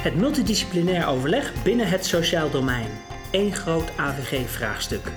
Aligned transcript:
Het 0.00 0.14
multidisciplinair 0.14 1.06
overleg 1.06 1.62
binnen 1.62 1.88
het 1.88 2.06
sociaal 2.06 2.50
domein. 2.50 2.88
Eén 3.30 3.54
groot 3.54 3.96
AVG-vraagstuk. 3.96 5.12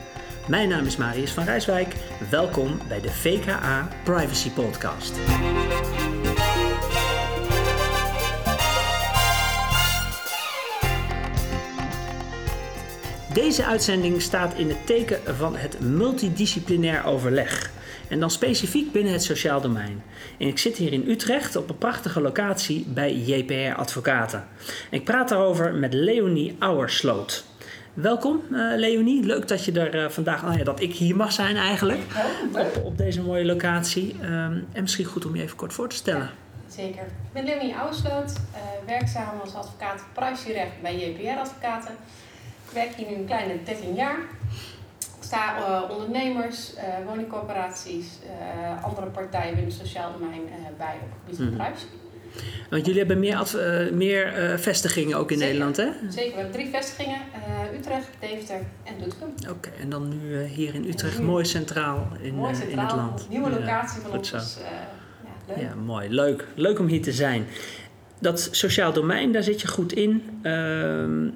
Mijn 0.48 0.70
naam 0.70 0.86
is 0.86 0.98
Marius 0.98 1.32
van 1.32 1.44
Rijswijk. 1.44 1.96
Welkom 2.30 2.80
bij 2.88 3.02
de 3.02 3.12
VKA 3.12 3.88
Privacy 4.04 4.50
Podcast. 4.52 5.14
Deze 13.34 13.66
uitzending 13.66 14.22
staat 14.22 14.54
in 14.54 14.70
het 14.70 14.86
teken 14.86 15.36
van 15.36 15.56
het 15.56 15.80
multidisciplinair 15.80 17.06
overleg. 17.06 17.72
En 18.14 18.20
dan 18.20 18.32
specifiek 18.32 18.92
binnen 18.92 19.14
het 19.14 19.24
sociaal 19.24 19.62
domein. 19.62 20.04
En 20.40 20.48
ik 20.48 20.58
zit 20.58 20.78
hier 20.78 20.94
in 20.94 21.10
Utrecht 21.10 21.56
op 21.56 21.70
een 21.70 21.78
prachtige 21.78 22.22
locatie 22.22 22.86
bij 22.88 23.14
JPR 23.14 23.76
Advocaten. 23.76 24.48
En 24.92 24.98
ik 24.98 25.04
praat 25.04 25.30
daarover 25.30 25.74
met 25.74 25.94
Leonie 25.94 26.56
Auersloot. 26.60 27.46
Welkom 27.94 28.42
uh, 28.52 28.74
Leonie, 28.76 29.24
leuk 29.24 29.48
dat 29.48 29.66
je 29.66 29.72
er 29.72 29.96
uh, 29.96 30.10
vandaag, 30.10 30.42
nou 30.42 30.58
ja, 30.58 30.64
dat 30.64 30.82
ik 30.82 30.94
hier 30.94 31.16
mag 31.16 31.32
zijn 31.32 31.56
eigenlijk, 31.56 32.00
op, 32.52 32.82
op 32.84 32.98
deze 32.98 33.22
mooie 33.22 33.46
locatie. 33.46 34.16
Um, 34.22 34.68
en 34.72 34.82
misschien 34.82 35.06
goed 35.06 35.26
om 35.26 35.36
je 35.36 35.42
even 35.42 35.58
kort 35.58 35.74
voor 35.74 35.90
te 35.90 35.96
stellen. 35.96 36.30
Zeker. 36.68 37.04
Ik 37.04 37.34
ben 37.34 37.46
Leonie 37.46 37.74
Auersloot, 37.74 38.32
uh, 38.32 38.60
werkzaam 38.86 39.40
als 39.40 39.56
advocaat 39.56 40.04
privacyrecht 40.14 40.82
bij 40.82 40.98
JPR 40.98 41.40
Advocaten. 41.40 41.94
Ik 42.68 42.74
werk 42.74 42.96
hier 42.96 43.08
nu 43.10 43.16
een 43.16 43.26
kleine 43.26 43.64
13 43.64 43.94
jaar. 43.94 44.18
Sta 45.34 45.58
uh, 45.60 45.90
ondernemers, 45.90 46.74
uh, 46.76 46.82
woningcorporaties, 47.08 48.06
uh, 48.26 48.84
andere 48.84 49.08
partijen 49.08 49.56
binnen 49.56 49.74
het 49.74 49.82
sociaal 49.86 50.12
domein 50.20 50.42
bij 50.78 50.96
op 51.04 51.10
het 51.28 51.38
gebied 51.38 51.58
van 51.58 51.68
Mhm. 51.68 52.42
Want 52.70 52.86
jullie 52.86 53.00
hebben 53.00 53.20
meer, 53.20 53.38
eh, 53.60 53.92
meer 53.92 54.34
eh, 54.34 54.58
vestigingen 54.58 55.18
ook 55.18 55.32
in 55.32 55.38
Zeker. 55.38 55.54
Nederland, 55.54 55.78
hè? 55.78 55.90
Zeker, 56.10 56.32
we 56.32 56.36
hebben 56.36 56.52
drie 56.52 56.70
vestigingen: 56.70 57.20
eh, 57.72 57.78
Utrecht, 57.80 58.08
Deventer 58.20 58.56
en 58.84 58.94
Doetinchem. 59.00 59.52
Oké, 59.52 59.70
en 59.82 59.90
dan 59.90 60.10
nu 60.10 60.42
eh, 60.44 60.50
hier 60.50 60.76
in 60.76 60.86
Utrecht, 60.88 61.20
Nu. 61.20 61.26
mooi 61.26 61.46
centraal 61.46 62.08
in, 62.22 62.36
Mooi 62.36 62.54
eh, 62.54 62.60
in 62.62 62.66
centraal, 62.68 62.86
het 62.88 62.96
land. 62.96 63.30
nieuwe 63.30 63.50
Ja, 63.50 63.60
locatie 63.60 64.02
van 64.02 64.12
ons. 64.18 64.32
eh, 64.32 64.64
ja, 65.24 65.54
leuk. 65.56 65.58
Ja, 65.70 65.76
mooi. 65.76 66.10
Leuk. 66.10 66.48
Leuk 66.56 66.80
om 66.80 66.88
hier 66.88 67.02
te 67.02 67.12
zijn. 67.12 67.46
Dat 68.24 68.48
sociaal 68.52 68.94
domein, 68.94 69.32
daar 69.32 69.44
zit 69.44 69.62
je 69.62 69.68
goed 69.68 69.94
in. 69.94 70.24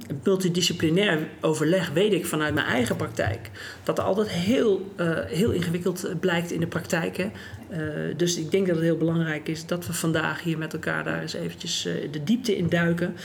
Het 0.08 0.24
multidisciplinair 0.24 1.28
overleg 1.42 1.90
weet 1.90 2.14
ik 2.14 2.26
vanuit 2.26 2.54
mijn 2.54 2.66
eigen 2.66 2.96
praktijk. 2.96 3.52
Dat 3.84 3.98
er 3.98 4.04
altijd 4.04 4.30
heel, 4.30 4.92
eh, 4.96 5.20
heel 5.26 5.52
ingewikkeld 5.52 6.20
blijkt 6.20 6.52
in 6.52 6.60
de 6.60 6.68
praktijk. 6.68 7.18
Hè? 7.18 7.32
Eh, 7.70 8.18
dus 8.18 8.38
ik 8.38 8.52
denk 8.52 8.68
dat 8.68 8.76
het 8.76 8.86
heel 8.86 8.98
belangrijk 8.98 9.48
is 9.48 9.66
dat 9.66 9.88
we 9.88 9.94
vandaag 9.94 10.44
hier 10.44 10.58
met 10.58 10.74
elkaar 10.74 11.04
daar 11.04 11.22
eens 11.22 11.34
eventjes 11.34 11.86
eh, 11.86 12.12
de 12.12 12.24
diepte 12.24 12.58
in 12.58 12.70
duiken. 12.70 13.16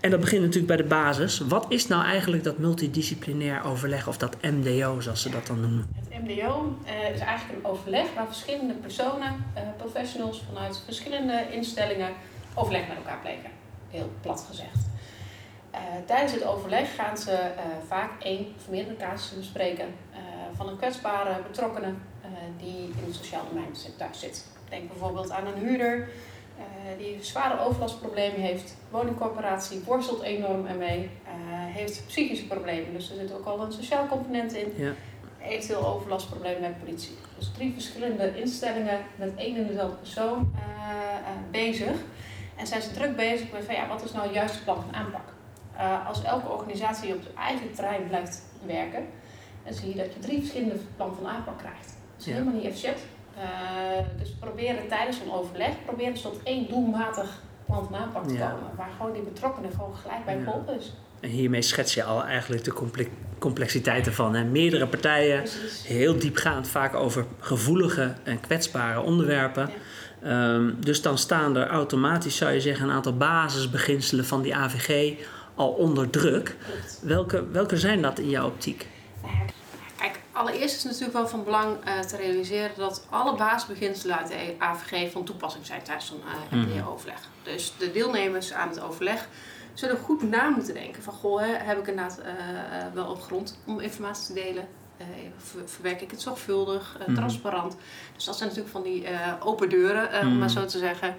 En 0.00 0.10
dat 0.10 0.20
begint 0.20 0.40
natuurlijk 0.40 0.66
bij 0.66 0.76
de 0.76 0.84
basis. 0.84 1.38
Wat 1.38 1.66
is 1.68 1.86
nou 1.86 2.04
eigenlijk 2.04 2.44
dat 2.44 2.58
multidisciplinair 2.58 3.64
overleg 3.64 4.08
of 4.08 4.16
dat 4.18 4.36
MDO 4.42 5.00
zoals 5.00 5.22
ze 5.22 5.30
dat 5.30 5.46
dan 5.46 5.60
noemen? 5.60 5.86
Het 6.08 6.22
MDO 6.22 6.78
eh, 6.84 7.14
is 7.14 7.20
eigenlijk 7.20 7.58
een 7.58 7.70
overleg 7.70 8.06
waar 8.14 8.26
verschillende 8.26 8.74
personen, 8.74 9.44
eh, 9.54 9.62
professionals 9.76 10.44
vanuit 10.52 10.82
verschillende 10.84 11.46
instellingen 11.50 12.08
overleg 12.56 12.88
met 12.88 12.96
elkaar 12.96 13.18
plegen. 13.18 13.50
Heel 13.90 14.10
plat 14.20 14.44
gezegd. 14.48 14.86
Eh, 15.76 15.80
tijdens 16.06 16.32
het 16.32 16.44
overleg 16.44 16.94
gaan 16.94 17.16
ze 17.16 17.30
eh, 17.32 17.64
vaak 17.86 18.10
één 18.22 18.54
of 18.58 18.68
meerdere 18.68 18.96
casussen 18.96 19.38
bespreken 19.38 19.86
eh, 20.12 20.18
van 20.54 20.68
een 20.68 20.76
kwetsbare 20.76 21.42
betrokkenen 21.42 22.02
die 22.58 22.78
in 22.78 23.04
het 23.04 23.14
sociaal 23.14 23.44
domein 23.48 23.74
thuis 23.96 24.20
zit. 24.20 24.46
Denk 24.68 24.88
bijvoorbeeld 24.88 25.30
aan 25.30 25.46
een 25.46 25.58
huurder 25.58 26.08
die 26.98 27.18
zware 27.20 27.60
overlastproblemen 27.60 28.40
heeft, 28.40 28.76
woningcorporatie 28.90 29.82
worstelt 29.84 30.22
enorm 30.22 30.66
ermee, 30.66 31.10
heeft 31.50 32.06
psychische 32.06 32.46
problemen, 32.46 32.92
dus 32.92 33.10
er 33.10 33.16
zit 33.16 33.32
ook 33.32 33.46
al 33.46 33.60
een 33.60 33.72
sociaal 33.72 34.06
component 34.06 34.52
in 34.54 34.72
Ja. 34.76 34.92
eventueel 35.42 35.86
overlastproblemen 35.86 36.60
met 36.60 36.78
politie. 36.78 37.14
Dus 37.38 37.50
drie 37.54 37.72
verschillende 37.72 38.38
instellingen 38.40 38.98
met 39.16 39.34
één 39.36 39.56
en 39.56 39.66
dezelfde 39.66 39.96
persoon 39.96 40.54
bezig. 41.50 41.96
En 42.56 42.66
zijn 42.66 42.82
ze 42.82 42.90
druk 42.92 43.16
bezig 43.16 43.52
met 43.52 43.64
van 43.64 43.74
ja, 43.74 43.88
wat 43.88 44.04
is 44.04 44.12
nou 44.12 44.24
het 44.26 44.34
juiste 44.34 44.62
plan 44.64 44.76
van 44.90 44.94
aanpak? 44.94 45.28
Eh, 45.76 46.06
als 46.08 46.22
elke 46.22 46.48
organisatie 46.48 47.14
op 47.14 47.22
zijn 47.22 47.36
eigen 47.36 47.72
terrein 47.74 48.06
blijft 48.08 48.42
werken, 48.66 49.06
dan 49.64 49.74
zie 49.74 49.88
je 49.88 49.94
dat 49.96 50.12
je 50.12 50.18
drie 50.18 50.38
verschillende 50.38 50.74
plannen 50.96 51.16
van 51.16 51.26
aanpak 51.26 51.58
krijgt. 51.58 51.84
Dat 51.86 52.20
is 52.20 52.24
Ja. 52.24 52.32
helemaal 52.32 52.54
niet 52.54 52.64
efficiënt. 52.64 52.98
Eh, 53.38 53.42
dus 54.18 54.30
proberen 54.40 54.88
tijdens 54.88 55.20
een 55.20 55.32
overleg, 55.32 55.70
proberen 55.84 56.16
ze 56.16 56.22
tot 56.22 56.40
één 56.42 56.68
doelmatig 56.68 57.42
plan 57.66 57.84
van 57.84 57.96
aanpak 57.96 58.26
te 58.28 58.34
Ja. 58.34 58.48
komen. 58.50 58.76
Waar 58.76 58.90
gewoon 58.96 59.12
die 59.12 59.22
betrokkenen 59.22 59.70
gewoon 59.70 59.96
gelijk 59.96 60.24
bij 60.24 60.36
Ja. 60.36 60.42
geholpen 60.44 60.78
is. 60.78 60.94
En 61.20 61.28
hiermee 61.28 61.62
schets 61.62 61.94
je 61.94 62.04
al 62.04 62.24
eigenlijk 62.24 62.64
de 62.64 62.72
comple- 62.72 63.08
complexiteit 63.38 64.06
ervan. 64.06 64.34
Hè? 64.34 64.44
Meerdere 64.44 64.86
partijen, 64.86 65.38
Precies. 65.42 65.86
heel 65.86 66.18
diepgaand, 66.18 66.68
vaak 66.68 66.94
over 66.94 67.24
gevoelige 67.38 68.14
en 68.22 68.40
kwetsbare 68.40 69.00
onderwerpen. 69.00 69.70
Ehm, 70.22 70.70
dus 70.78 71.02
dan 71.02 71.18
staan 71.18 71.56
er 71.56 71.68
automatisch, 71.68 72.36
zou 72.36 72.52
je 72.52 72.60
zeggen, 72.60 72.88
een 72.88 72.94
aantal 72.94 73.16
basisbeginselen 73.16 74.24
van 74.24 74.42
die 74.42 74.54
AVG 74.56 75.14
al 75.54 75.68
onder 75.68 76.10
druk. 76.10 76.56
Welke, 77.00 77.50
welke 77.50 77.76
zijn 77.76 78.02
dat 78.02 78.18
in 78.18 78.30
jouw 78.30 78.46
optiek? 78.46 78.88
Kijk, 79.98 80.20
allereerst 80.32 80.74
is 80.76 80.82
het 80.82 80.84
natuurlijk 80.84 81.12
wel 81.18 81.28
van 81.28 81.44
belang 81.44 81.76
eh, 81.84 81.98
te 82.00 82.16
realiseren 82.16 82.70
dat 82.76 83.06
alle 83.10 83.36
basisbeginselen 83.36 84.18
uit 84.18 84.28
de 84.28 84.54
AVG 84.58 85.12
van 85.12 85.24
toepassing 85.24 85.66
zijn 85.66 85.82
tijdens 85.82 86.06
zo'n 86.06 86.20
eh 86.26 86.58
Mhm. 86.58 86.68
MDO-overleg. 86.68 87.18
Dus 87.42 87.72
de 87.78 87.92
deelnemers 87.92 88.52
aan 88.52 88.68
het 88.68 88.80
overleg 88.80 89.28
zullen 89.74 89.96
goed 89.98 90.22
na 90.30 90.48
moeten 90.48 90.74
denken 90.74 91.02
van 91.02 91.12
goh, 91.12 91.40
hè, 91.40 91.46
heb 91.46 91.78
ik 91.78 91.86
inderdaad 91.86 92.18
eh, 92.18 92.32
wel 92.94 93.06
op 93.10 93.22
grond 93.22 93.58
om 93.66 93.80
informatie 93.80 94.26
te 94.34 94.40
delen? 94.42 94.68
Eh, 94.96 95.06
ver- 95.38 95.60
verwerk 95.68 96.00
ik 96.00 96.10
het 96.10 96.20
zorgvuldig, 96.22 96.96
eh, 97.00 97.06
Mhm. 97.06 97.16
transparant? 97.16 97.76
Dus 98.14 98.24
dat 98.24 98.36
zijn 98.36 98.48
natuurlijk 98.48 98.74
van 98.76 98.84
die 98.84 99.04
eh, 99.06 99.32
open 99.40 99.68
deuren, 99.68 100.20
om 100.22 100.28
Mhm. 100.28 100.38
maar 100.38 100.50
zo 100.50 100.64
te 100.64 100.78
zeggen. 100.78 101.16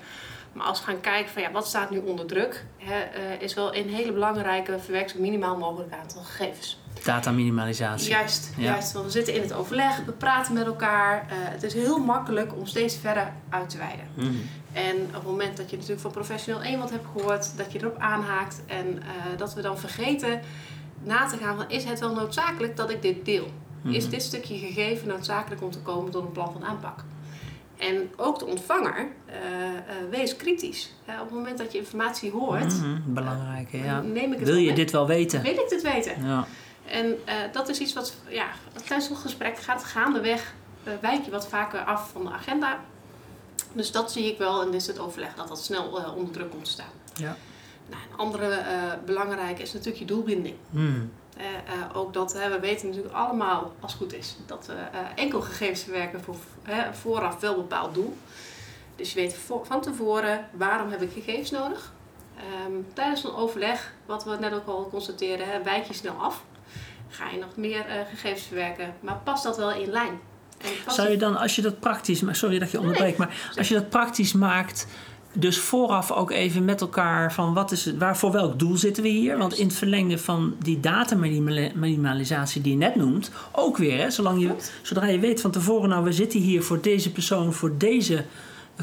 Maar 0.54 0.66
als 0.66 0.80
we 0.80 0.86
gaan 0.86 1.00
kijken 1.02 1.32
van 1.34 1.42
ja, 1.42 1.52
wat 1.52 1.68
staat 1.68 1.90
nu 1.90 1.98
onder 2.00 2.26
druk, 2.26 2.66
hè, 2.78 3.04
is 3.40 3.54
wel 3.54 3.76
een 3.76 3.90
hele 3.90 4.12
belangrijke 4.12 4.80
verwerk 4.80 5.10
zo 5.10 5.20
minimaal 5.20 5.58
mogelijk 5.58 5.94
aantal 5.94 6.22
gegevens. 6.22 6.80
Dataminimalisatie. 7.04 8.10
Juist, 8.10 8.50
Ja. 8.58 8.64
juist. 8.64 8.92
Want 8.94 9.06
we 9.06 9.12
zitten 9.12 9.34
in 9.34 9.42
het 9.42 9.54
overleg, 9.54 10.06
we 10.06 10.12
praten 10.12 10.54
met 10.54 10.66
elkaar. 10.66 11.26
Het 11.30 11.64
is 11.64 11.74
heel 11.74 11.98
makkelijk 11.98 12.54
om 12.56 12.66
steeds 12.66 12.96
verder 12.98 13.34
uit 13.50 13.70
te 13.70 13.78
wijden. 13.78 14.08
Mhm. 14.14 14.34
En 14.74 14.96
op 15.08 15.14
het 15.14 15.24
moment 15.24 15.58
dat 15.58 15.70
je 15.70 15.76
natuurlijk 15.76 16.02
van 16.02 16.12
professioneel 16.12 16.64
1 16.64 16.80
wat 16.80 16.90
hebt 16.90 17.06
gehoord, 17.16 17.58
dat 17.58 17.72
je 17.72 17.80
erop 17.80 17.98
aanhaakt 17.98 18.62
en 18.68 19.02
dat 19.38 19.54
we 19.54 19.62
dan 19.62 19.78
vergeten 19.78 20.42
na 21.04 21.26
te 21.28 21.38
gaan 21.38 21.56
van 21.56 21.70
is 21.70 21.84
het 21.84 22.00
wel 22.00 22.14
noodzakelijk 22.14 22.76
dat 22.76 22.90
ik 22.90 23.02
dit 23.02 23.26
deel? 23.26 23.52
Is 23.92 24.02
Mhm. 24.04 24.12
dit 24.12 24.22
stukje 24.22 24.58
gegeven 24.58 25.08
noodzakelijk 25.08 25.62
om 25.64 25.72
te 25.72 25.80
komen 25.80 26.12
tot 26.12 26.24
een 26.26 26.32
plan 26.32 26.52
van 26.52 26.64
aanpak? 26.66 27.04
En 27.78 28.10
ook 28.16 28.40
de 28.40 28.46
ontvanger, 28.46 29.08
eh, 29.26 29.36
eh, 29.68 29.82
wees 30.10 30.36
kritisch. 30.36 30.94
Op 31.08 31.20
het 31.20 31.32
moment 31.32 31.58
dat 31.58 31.72
je 31.72 31.78
informatie 31.78 32.32
hoort, 32.32 32.74
Mhm, 32.82 33.00
Belangrijk, 33.06 33.72
ja. 33.72 34.02
neem 34.02 34.32
ik 34.34 34.40
het 34.40 34.48
Wil 34.48 34.58
je 34.58 34.66
mee. 34.66 34.76
dit 34.76 34.92
wel 34.92 35.08
weten? 35.08 35.42
Wil 35.42 35.52
ik 35.52 35.70
dit 35.70 35.82
weten? 35.82 36.26
Ja. 36.26 36.48
En 36.86 37.18
eh, 37.26 37.36
dat 37.52 37.70
is 37.70 37.80
iets 37.80 37.94
wat, 37.94 38.16
ja, 38.30 38.48
tijdens 38.86 39.10
het 39.10 39.18
gesprek 39.18 39.58
gaat 39.58 39.84
gaandeweg, 39.84 40.54
wijk 41.02 41.26
je 41.26 41.32
wat 41.32 41.48
vaker 41.48 41.80
af 41.80 42.10
van 42.12 42.24
de 42.24 42.32
agenda. 42.32 42.80
Dus 43.74 43.92
dat 43.92 44.12
zie 44.12 44.32
ik 44.32 44.38
wel 44.38 44.64
in 44.64 44.72
dit 44.72 44.84
soort 44.84 45.00
overleg, 45.00 45.36
dat 45.36 45.48
dat 45.48 45.64
snel 45.64 46.00
eh, 46.00 46.16
onder 46.16 46.34
druk 46.34 46.50
komt 46.50 46.66
te 46.66 46.72
staan. 46.72 46.92
Ja. 47.16 47.36
Nou, 47.90 48.02
een 48.12 48.18
andere 48.18 48.48
eh, 48.50 48.76
belangrijke 49.06 49.62
is 49.62 49.74
natuurlijk 49.74 50.00
je 50.00 50.06
doelbinding. 50.06 50.56
Mhm. 50.70 51.00
Eh, 51.38 51.46
eh, 51.46 51.98
ook 51.98 52.14
dat, 52.14 52.34
we 52.34 52.60
weten 52.60 52.88
natuurlijk 52.88 53.14
allemaal, 53.14 53.74
als 53.80 53.92
het 53.92 54.02
goed 54.02 54.14
is, 54.14 54.36
dat 54.46 54.66
we 54.66 54.74
eh, 54.74 55.00
enkel 55.16 55.42
gegevens 55.42 55.84
verwerken 55.84 56.24
voor 56.24 56.36
vooraf 56.92 57.40
wel 57.40 57.56
bepaald 57.56 57.94
doel. 57.94 58.18
Dus 58.96 59.14
je 59.14 59.20
weet 59.20 59.38
van 59.64 59.82
tevoren 59.82 60.48
waarom 60.52 60.90
heb 60.90 61.02
ik 61.02 61.12
gegevens 61.12 61.52
nodig. 61.52 61.94
Ehm, 62.38 62.74
tijdens 62.94 63.24
een 63.24 63.36
overleg, 63.36 63.94
wat 64.06 64.24
we 64.24 64.38
net 64.40 64.54
ook 64.54 64.68
al 64.68 64.90
constateerden, 64.90 65.50
hè, 65.50 65.64
wijk 65.64 65.86
je 65.86 65.94
snel 65.94 66.14
af. 66.14 66.44
Ga 67.10 67.30
je 67.30 67.38
nog 67.38 67.56
meer 67.56 67.86
gegevens 68.10 68.44
verwerken, 68.44 68.94
maar 69.00 69.20
past 69.24 69.44
dat 69.44 69.58
wel 69.58 69.72
in 69.72 69.90
lijn? 69.90 70.20
Zou 70.88 71.10
je 71.10 71.18
dan, 71.18 71.38
als 71.38 71.56
je 71.56 71.62
dat 71.62 71.80
praktisch, 71.80 72.24
sorry 72.32 72.60
dat 72.60 72.72
je 72.72 72.80
onderbreekt, 72.80 73.18
maar 73.18 73.52
als 73.58 73.68
je 73.68 73.74
dat 73.74 73.90
praktisch 73.90 74.34
maakt, 74.34 74.88
dus 75.40 75.58
vooraf 75.60 76.12
ook 76.12 76.32
even 76.32 76.66
met 76.66 76.82
elkaar 76.82 77.34
van 77.34 77.54
wat 77.54 77.72
is 77.72 77.86
het, 77.86 77.98
waar, 77.98 78.18
voor 78.18 78.32
welk 78.32 78.60
doel 78.60 78.78
zitten 78.78 79.04
we 79.04 79.10
hier? 79.10 79.38
Want 79.38 79.54
in 79.58 79.68
het 79.68 79.76
verlengde 79.76 80.18
van 80.18 80.56
die 80.64 80.80
dataminimalisatie 80.80 82.62
die 82.62 82.72
je 82.72 82.78
net 82.78 82.96
noemt, 82.96 83.32
ook 83.52 83.78
weer, 83.78 83.98
hè, 84.00 84.10
zolang 84.12 84.42
je, 84.42 84.52
zodra 84.82 85.06
je 85.08 85.20
weet 85.20 85.42
van 85.42 85.52
tevoren, 85.52 85.90
nou 85.90 86.04
we 86.04 86.12
zitten 86.12 86.40
hier 86.40 86.64
voor 86.64 86.82
deze 86.82 87.12
persoon, 87.12 87.54
voor 87.54 87.78
deze 87.78 88.24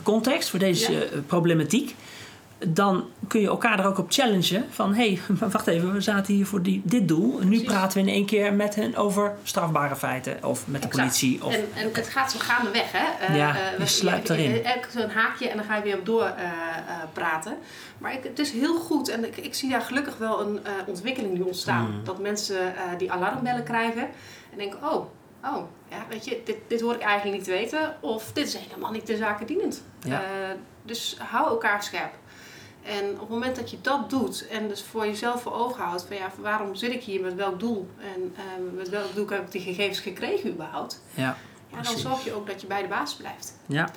context, 0.03 0.49
voor 0.51 0.59
deze 0.59 0.93
Ja. 0.93 0.99
eh, 1.01 1.19
problematiek. 1.27 1.95
Dan 2.69 3.05
kun 3.29 3.41
je 3.41 3.47
elkaar 3.47 3.79
er 3.79 3.87
ook 3.87 3.99
op 3.99 4.07
challengen. 4.13 4.67
Van 4.71 4.95
hé, 4.95 5.15
hey, 5.29 5.37
wacht 5.51 5.67
even, 5.67 5.93
we 5.93 6.01
zaten 6.01 6.35
hier 6.35 6.47
voor 6.47 6.63
die, 6.63 6.83
dit 6.85 7.09
doel. 7.09 7.33
En 7.41 7.49
nu 7.49 7.57
Precies. 7.57 7.67
praten 7.75 8.03
we 8.03 8.09
in 8.09 8.15
één 8.15 8.27
keer 8.27 8.53
met 8.55 8.75
hen 8.75 8.97
over 8.97 9.33
strafbare 9.43 9.97
feiten. 9.97 10.45
Of 10.45 10.67
met 10.67 10.83
de 10.83 10.89
Exact. 10.89 11.07
politie. 11.07 11.45
Of, 11.45 11.55
En, 11.55 11.65
en 11.75 11.91
het 11.93 12.09
gaat 12.09 12.33
zo 12.33 12.39
gaandeweg, 12.39 12.93
hè? 12.93 13.27
Eh, 13.27 13.37
Ja, 13.37 13.57
eh, 13.57 13.71
je 13.73 13.79
we- 13.79 13.87
sluipt 13.87 14.31
erin. 14.31 14.65
Elk 14.65 14.87
zo'n 14.97 15.11
haakje 15.11 15.49
en 15.49 15.57
dan 15.57 15.67
ga 15.67 15.77
je 15.77 15.83
weer 15.83 15.99
op 15.99 16.07
door 16.07 16.23
eh, 16.25 16.33
praten. 17.13 17.57
Maar 17.99 18.13
ik, 18.13 18.23
het 18.25 18.39
is 18.39 18.51
heel 18.53 18.79
goed 18.79 19.09
en 19.09 19.25
ik, 19.25 19.37
ik 19.37 19.55
zie 19.55 19.71
daar 19.71 19.81
gelukkig 19.81 20.17
wel 20.19 20.41
een 20.41 20.61
ontwikkeling 20.87 21.35
nu 21.35 21.41
ontstaan. 21.41 21.91
Mm. 21.91 22.05
Dat 22.05 22.19
mensen 22.21 22.73
die 22.99 23.13
alarmbellen 23.13 23.65
krijgen 23.65 24.03
en 24.53 24.59
denken: 24.59 24.79
oh, 24.83 25.07
oh, 25.45 25.63
ja, 25.91 25.97
weet 26.09 26.25
je, 26.25 26.41
dit, 26.45 26.57
dit 26.69 26.81
hoor 26.81 26.95
ik 26.95 27.01
eigenlijk 27.01 27.37
niet 27.37 27.45
te 27.45 27.51
weten. 27.51 27.97
Of 28.01 28.33
dit 28.33 28.47
is 28.47 28.57
helemaal 28.57 28.91
niet 28.91 29.07
de 29.07 29.17
zaken 29.17 29.47
dienend. 29.47 29.83
Ja. 30.01 30.23
Dus 30.83 31.17
hou 31.19 31.49
elkaar 31.49 31.83
scherp. 31.83 32.13
En 32.85 33.13
op 33.13 33.21
het 33.21 33.29
moment 33.29 33.57
dat 33.57 33.71
je 33.71 33.81
dat 33.81 34.11
doet 34.11 34.47
en 34.49 34.69
dus 34.69 34.83
voor 34.83 35.07
jezelf 35.07 35.43
voor 35.43 35.53
ogen 35.53 35.85
houdt 35.85 36.05
van 36.05 36.17
ja, 36.17 36.31
waarom 36.39 36.75
zit 36.75 36.93
ik 36.93 37.03
hier, 37.03 37.21
met 37.21 37.35
welk 37.35 37.61
doel 37.61 37.89
en 37.99 38.35
eh, 38.37 38.43
met 38.77 38.89
welk 38.89 39.15
doel 39.15 39.29
heb 39.29 39.45
ik 39.45 39.53
die 39.53 39.61
gegevens 39.61 40.01
gekregen 40.01 40.51
überhaupt, 40.51 41.03
ja, 41.15 41.37
ja, 41.69 41.83
dan 41.83 41.99
zorg 41.99 42.25
je 42.25 42.33
ook 42.33 42.47
dat 42.47 42.61
je 42.61 42.67
bij 42.67 42.83
de 42.83 42.89
baas 42.89 43.15
blijft. 43.15 43.55
ja, 43.67 43.91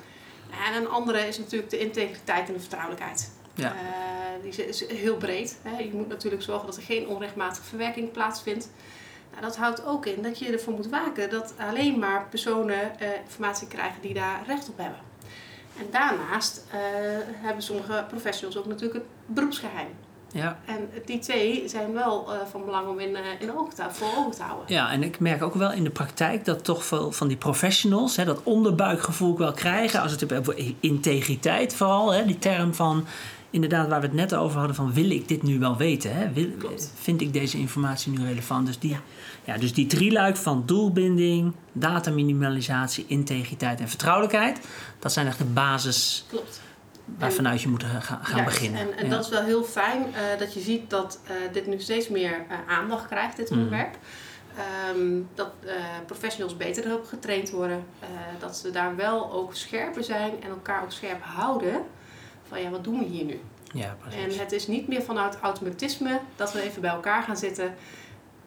En 0.66 0.74
een 0.74 0.88
andere 0.88 1.26
is 1.28 1.38
natuurlijk 1.38 1.70
de 1.70 1.78
integriteit 1.78 2.48
en 2.48 2.54
de 2.54 2.60
vertrouwelijkheid. 2.60 3.30
Ja. 3.54 3.72
Eh, 3.72 4.42
die 4.42 4.50
is 4.50 4.58
is 4.58 4.88
heel 4.88 5.16
breed. 5.16 5.58
Hè. 5.62 5.78
Je 5.78 5.92
moet 5.92 6.08
natuurlijk 6.08 6.42
zorgen 6.42 6.66
dat 6.66 6.76
er 6.76 6.82
geen 6.82 7.08
onrechtmatige 7.08 7.66
verwerking 7.66 8.10
plaatsvindt. 8.12 8.70
Nou, 9.30 9.42
dat 9.42 9.56
houdt 9.56 9.84
ook 9.84 10.06
in 10.06 10.22
dat 10.22 10.38
je 10.38 10.52
ervoor 10.52 10.74
moet 10.74 10.88
waken 10.88 11.30
dat 11.30 11.54
alleen 11.58 11.98
maar 11.98 12.26
personen 12.28 12.98
eh, 13.00 13.08
informatie 13.24 13.68
krijgen 13.68 14.00
die 14.00 14.14
daar 14.14 14.42
recht 14.46 14.68
op 14.68 14.78
hebben. 14.78 15.00
En 15.78 15.86
daarnaast 15.90 16.64
eh, 16.70 16.78
hebben 17.32 17.62
sommige 17.62 18.04
professionals 18.08 18.56
ook 18.56 18.66
natuurlijk 18.66 18.94
het 18.94 19.34
beroepsgeheim. 19.34 19.88
ja. 20.32 20.58
En 20.66 20.90
die 21.04 21.18
twee 21.18 21.68
zijn 21.68 21.92
wel 21.92 22.34
eh, 22.34 22.40
van 22.50 22.64
belang 22.64 22.88
om 22.88 22.98
in, 22.98 23.16
eh, 23.16 23.22
in 23.40 23.50
te, 23.74 23.84
voor 23.90 24.08
ogen 24.16 24.30
te 24.30 24.42
houden. 24.42 24.74
Ja, 24.74 24.90
en 24.90 25.02
ik 25.02 25.20
merk 25.20 25.42
ook 25.42 25.54
wel 25.54 25.72
in 25.72 25.84
de 25.84 25.90
praktijk 25.90 26.44
dat 26.44 26.64
toch 26.64 26.84
veel 26.84 27.12
van 27.12 27.28
die 27.28 27.36
professionals 27.36 28.16
hè, 28.16 28.24
dat 28.24 28.42
onderbuikgevoel 28.42 29.38
wel 29.38 29.52
krijgen. 29.52 30.00
Als 30.00 30.12
het 30.12 30.32
over 30.32 30.74
integriteit 30.80 31.74
vooral, 31.74 32.12
hè, 32.12 32.24
die 32.24 32.38
term 32.38 32.74
van 32.74 33.06
inderdaad 33.50 33.88
waar 33.88 34.00
we 34.00 34.06
het 34.06 34.14
net 34.16 34.34
over 34.34 34.58
hadden 34.58 34.76
van 34.76 34.92
wil 34.92 35.10
ik 35.10 35.28
dit 35.28 35.42
nu 35.42 35.58
wel 35.58 35.76
weten? 35.76 36.16
Hè? 36.16 36.32
Wil, 36.32 36.48
vind 36.94 37.20
ik 37.20 37.32
deze 37.32 37.58
informatie 37.58 38.12
nu 38.18 38.24
relevant? 38.26 38.66
Dus 38.66 38.78
die, 38.78 38.90
Ja. 38.90 39.00
ja. 39.44 39.58
dus 39.58 39.72
die 39.74 39.86
drieluik 39.86 40.36
van 40.36 40.62
doelbinding, 40.66 41.52
dataminimalisatie, 41.72 43.04
integriteit 43.08 43.80
en 43.80 43.88
vertrouwelijkheid. 43.88 44.60
Dat 44.98 45.12
zijn 45.12 45.26
echt 45.26 45.38
de 45.38 45.44
basis 45.44 46.24
Klopt. 46.28 46.60
waarvanuit 47.18 47.62
je 47.62 47.68
moet 47.68 47.84
gaan, 47.84 48.02
gaan 48.02 48.36
Juist. 48.38 48.44
beginnen. 48.44 48.80
En, 48.80 48.96
en 48.98 49.04
Ja. 49.04 49.10
dat 49.10 49.24
is 49.24 49.30
wel 49.30 49.42
heel 49.42 49.64
fijn 49.64 50.02
eh, 50.14 50.38
dat 50.38 50.54
je 50.54 50.60
ziet 50.60 50.90
dat 50.90 51.20
eh, 51.26 51.32
dit 51.52 51.66
nu 51.66 51.80
steeds 51.80 52.08
meer 52.08 52.44
eh, 52.48 52.56
aandacht 52.78 53.06
krijgt, 53.06 53.36
dit 53.36 53.50
Mhm. 53.50 53.58
onderwerp. 53.58 53.96
Ehm, 54.56 55.20
dat 55.34 55.50
professionals 56.06 56.56
beter 56.56 56.86
erop 56.86 57.04
getraind 57.06 57.50
worden. 57.50 57.84
dat 58.38 58.56
ze 58.56 58.70
daar 58.70 58.96
wel 58.96 59.32
ook 59.32 59.54
scherper 59.54 60.04
zijn 60.04 60.32
en 60.42 60.48
elkaar 60.50 60.82
ook 60.82 60.92
scherp 60.92 61.22
houden. 61.22 61.80
Van 62.48 62.62
ja, 62.62 62.70
wat 62.70 62.84
doen 62.84 62.98
we 62.98 63.04
hier 63.04 63.24
nu? 63.24 63.40
ja, 63.72 63.96
precies. 64.00 64.36
En 64.36 64.38
het 64.38 64.52
is 64.52 64.66
niet 64.66 64.88
meer 64.88 65.02
vanuit 65.02 65.38
automatisme 65.40 66.20
dat 66.36 66.52
we 66.52 66.62
even 66.62 66.80
bij 66.80 66.90
elkaar 66.90 67.22
gaan 67.22 67.36
zitten 67.36 67.74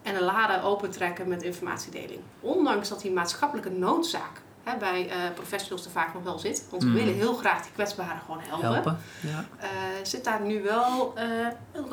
en 0.02 0.14
een 0.14 0.22
lade 0.22 0.62
opentrekken 0.62 1.28
met 1.28 1.42
informatiedeling. 1.42 2.20
Ondanks 2.40 2.88
dat 2.88 3.00
die 3.00 3.12
maatschappelijke 3.12 3.70
noodzaak 3.70 4.41
hè, 4.64 4.76
bij 4.78 5.08
eh, 5.08 5.16
professionals 5.34 5.84
er 5.84 5.90
vaak 5.90 6.14
nog 6.14 6.22
wel 6.22 6.38
zit. 6.38 6.64
Want 6.70 6.82
we 6.82 6.88
Mhm. 6.88 6.98
willen 6.98 7.14
heel 7.14 7.34
graag 7.34 7.62
die 7.62 7.72
kwetsbaren 7.72 8.20
gewoon 8.24 8.40
helpen. 8.48 8.72
Helpen. 8.72 8.98
Ja. 9.20 9.44
eh, 9.58 9.68
zit 10.02 10.24
daar 10.24 10.40
nu 10.42 10.62
wel 10.62 11.12
eh, 11.16 11.26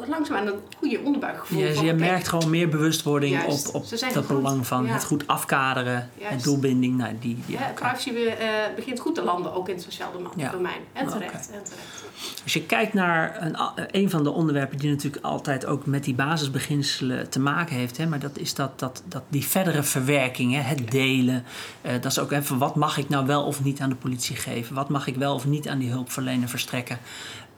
langzaam 0.10 0.38
aan 0.38 0.48
een 0.48 0.60
goede 0.78 1.00
onderbuikgevoel 1.04 1.60
Ja, 1.62 1.74
van. 1.74 1.86
je 1.86 1.94
merkt 1.94 2.28
gewoon 2.28 2.50
meer 2.50 2.70
bewustwording 2.70 3.42
Juist. 3.42 3.68
op, 3.68 3.76
op 3.76 3.90
het 3.90 4.28
belang 4.28 4.68
van 4.68 4.86
Ja. 4.86 4.94
het 4.94 5.04
goed 5.04 5.28
afkaderen, 5.28 6.10
Juist. 6.18 6.34
het 6.36 6.44
doelbinding. 6.44 6.98
Nou, 6.98 7.14
die, 7.20 7.38
die 7.46 7.58
ook. 7.58 7.74
privacy 7.76 8.10
eh, 8.10 8.48
begint 8.76 9.00
goed 9.00 9.16
te 9.16 9.22
landen, 9.22 9.54
ook 9.54 9.68
in 9.70 9.76
het 9.76 9.84
sociaal 9.84 10.12
Ja. 10.36 10.52
domein. 10.52 10.82
En 10.94 11.08
terecht, 11.08 11.34
en 11.52 11.64
terecht. 11.64 11.98
Als 12.44 12.54
je 12.54 12.64
kijkt 12.64 12.94
naar 12.94 13.52
een, 13.92 14.10
van 14.10 14.24
de 14.24 14.30
onderwerpen 14.32 14.78
die 14.78 14.90
natuurlijk 14.90 15.26
altijd 15.26 15.66
ook 15.66 15.86
met 15.86 16.04
die 16.04 16.14
basisbeginselen 16.14 17.30
te 17.30 17.40
maken 17.40 17.76
heeft, 17.76 17.98
hè, 17.98 18.06
maar 18.06 18.20
dat 18.20 18.38
is 18.38 18.54
dat, 18.54 18.80
dat, 18.80 19.04
dat 19.06 19.24
die 19.28 19.46
verdere 19.46 19.84
verwerking, 19.84 20.54
hè, 20.54 20.60
het 20.62 20.92
delen. 20.92 21.44
Eh, 21.82 21.92
dat 21.94 22.06
is 22.06 22.20
ook 22.20 22.32
even 22.32 22.58
wat 22.60 22.76
mag 22.76 22.98
ik 22.98 23.10
nou 23.10 23.26
wel 23.26 23.44
of 23.44 23.64
niet 23.64 23.80
aan 23.80 23.90
de 23.90 23.96
politie 23.96 24.36
geven? 24.36 24.76
Wat 24.76 24.90
mag 24.90 25.08
ik 25.08 25.16
wel 25.16 25.34
of 25.34 25.46
niet 25.46 25.68
aan 25.68 25.78
die 25.80 25.90
hulpverlener 25.92 26.50
verstrekken? 26.50 27.00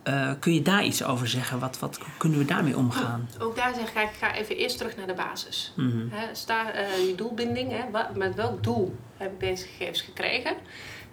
Eh, 0.03 0.31
kun 0.39 0.53
je 0.53 0.61
daar 0.61 0.83
iets 0.85 1.03
over 1.03 1.27
zeggen? 1.27 1.59
Wat, 1.59 1.79
wat 1.79 1.99
kunnen 2.17 2.37
we 2.39 2.45
daarmee 2.45 2.77
omgaan? 2.77 3.29
Ook 3.39 3.55
daar 3.55 3.73
zeg 3.73 3.87
ik, 3.87 3.93
kijk, 3.93 4.09
ik 4.09 4.15
ga 4.17 4.33
even 4.35 4.55
eerst 4.57 4.77
terug 4.77 4.95
naar 4.97 5.07
de 5.07 5.13
basis. 5.13 5.73
Mhm. 5.75 6.05
Sta 6.33 6.71
eh, 6.71 6.95
die 6.95 7.15
doelbinding, 7.15 7.71
hè, 7.71 7.89
wa- 7.91 8.11
met 8.15 8.35
welk 8.35 8.63
doel 8.63 8.95
heb 9.17 9.31
ik 9.33 9.39
deze 9.39 9.65
gegevens 9.67 10.01
gekregen? 10.01 10.53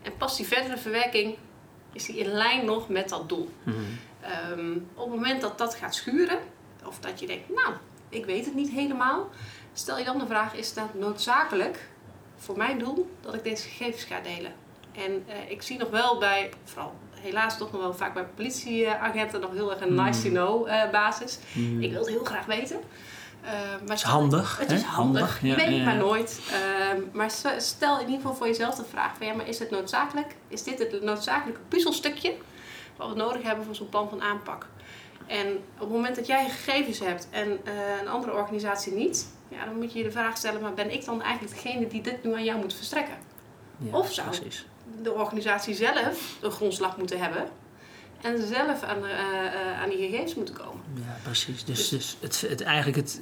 En 0.02 0.12
past 0.16 0.36
die 0.36 0.46
verdere 0.46 0.76
verwerking, 0.78 1.36
is 1.92 2.04
die 2.04 2.16
in 2.18 2.26
lijn 2.28 2.64
nog 2.64 2.88
met 2.88 3.08
dat 3.08 3.28
doel? 3.28 3.48
Mhm. 3.62 3.76
Ehm, 4.20 4.72
op 4.94 5.04
het 5.10 5.14
moment 5.20 5.40
dat 5.40 5.58
dat 5.58 5.74
gaat 5.74 5.94
schuren, 5.94 6.38
of 6.86 6.98
dat 7.00 7.20
je 7.20 7.26
denkt, 7.26 7.48
nou, 7.48 7.74
ik 8.08 8.24
weet 8.24 8.44
het 8.44 8.54
niet 8.54 8.70
helemaal, 8.70 9.28
stel 9.72 9.98
je 9.98 10.04
dan 10.04 10.18
de 10.18 10.26
vraag: 10.26 10.54
is 10.54 10.74
dat 10.74 10.94
noodzakelijk 10.94 11.88
voor 12.38 12.56
mijn 12.56 12.78
doel 12.78 13.10
dat 13.20 13.34
ik 13.34 13.44
deze 13.44 13.68
gegevens 13.68 14.04
ga 14.04 14.20
delen? 14.20 14.52
En 14.92 15.24
eh, 15.26 15.50
ik 15.50 15.62
zie 15.62 15.78
nog 15.78 15.90
wel 15.90 16.18
bij, 16.18 16.50
vooral 16.64 16.94
helaas 17.20 17.58
toch 17.58 17.72
nog 17.72 17.80
wel 17.80 17.94
vaak 17.94 18.14
bij 18.14 18.24
politieagenten, 18.34 19.40
nog 19.40 19.52
heel 19.52 19.70
erg 19.70 19.80
een 19.80 19.86
Hmm. 19.96 20.04
nice 20.04 20.22
to 20.22 20.28
know 20.28 20.68
eh, 20.68 20.90
basis. 20.90 21.38
Mhm. 21.52 21.82
Ik 21.82 21.90
wil 21.90 22.00
het 22.00 22.08
heel 22.08 22.24
graag 22.24 22.44
weten. 22.46 22.80
Eh, 23.42 23.50
maar 23.86 23.94
is 23.94 24.00
stel- 24.00 24.10
handig, 24.12 24.58
Het 24.58 24.70
is 24.70 24.82
handig. 24.82 25.20
Handig, 25.20 25.40
Je 25.42 25.48
ja, 25.48 25.54
weet 25.56 25.66
het 25.66 25.76
ja, 25.76 25.84
maar 25.84 25.96
nooit. 25.96 26.40
Ehm, 26.52 27.00
maar 27.12 27.30
st- 27.30 27.54
stel 27.62 27.94
in 27.94 28.00
ieder 28.04 28.16
geval 28.20 28.34
voor 28.34 28.46
jezelf 28.46 28.74
de 28.74 28.84
vraag: 28.90 29.16
van, 29.16 29.26
ja, 29.26 29.34
maar 29.34 29.48
is 29.48 29.58
het 29.58 29.70
noodzakelijk? 29.70 30.34
Is 30.48 30.62
dit 30.62 30.78
het 30.78 31.02
noodzakelijke 31.02 31.60
puzzelstukje 31.68 32.34
wat 32.96 33.08
we 33.08 33.14
nodig 33.14 33.42
hebben 33.42 33.64
voor 33.64 33.74
zo'n 33.74 33.88
plan 33.88 34.08
van 34.08 34.22
aanpak? 34.22 34.66
En 35.28 35.46
op 35.74 35.80
het 35.80 35.88
moment 35.88 36.16
dat 36.16 36.26
jij 36.26 36.48
gegevens 36.48 36.98
hebt 36.98 37.26
en 37.30 37.58
eh, 37.64 37.72
een 38.00 38.08
andere 38.08 38.32
organisatie 38.32 38.92
niet, 38.92 39.26
ja, 39.48 39.64
dan 39.64 39.76
moet 39.78 39.92
je 39.92 39.98
je 39.98 40.04
de 40.04 40.10
vraag 40.10 40.36
stellen: 40.36 40.60
maar 40.60 40.74
ben 40.74 40.92
ik 40.92 41.04
dan 41.04 41.22
eigenlijk 41.22 41.54
degene 41.54 41.86
die 41.86 42.02
dit 42.02 42.24
nu 42.24 42.34
aan 42.34 42.44
jou 42.44 42.58
moet 42.60 42.74
verstrekken? 42.74 43.14
Ja, 43.78 43.96
Of 43.98 44.12
zou- 44.12 44.28
Precies. 44.28 44.66
De 45.02 45.12
organisatie 45.12 45.74
zelf 45.74 46.36
een 46.40 46.50
grondslag 46.50 46.96
moeten 46.96 47.18
hebben 47.20 47.44
en 48.20 48.46
zelf 48.46 48.82
aan, 48.82 49.00
de, 49.02 49.08
eh, 49.08 49.46
eh, 49.46 49.82
aan 49.82 49.88
die 49.88 49.98
gegevens 49.98 50.34
moeten 50.34 50.54
komen. 50.54 50.82
Ja, 50.94 51.16
precies. 51.22 51.64
Dus, 51.64 51.88
Dus- 51.88 51.88
dus 51.88 52.16
het, 52.20 52.50
het 52.50 52.60
eigenlijk 52.62 52.96
het, 52.96 53.20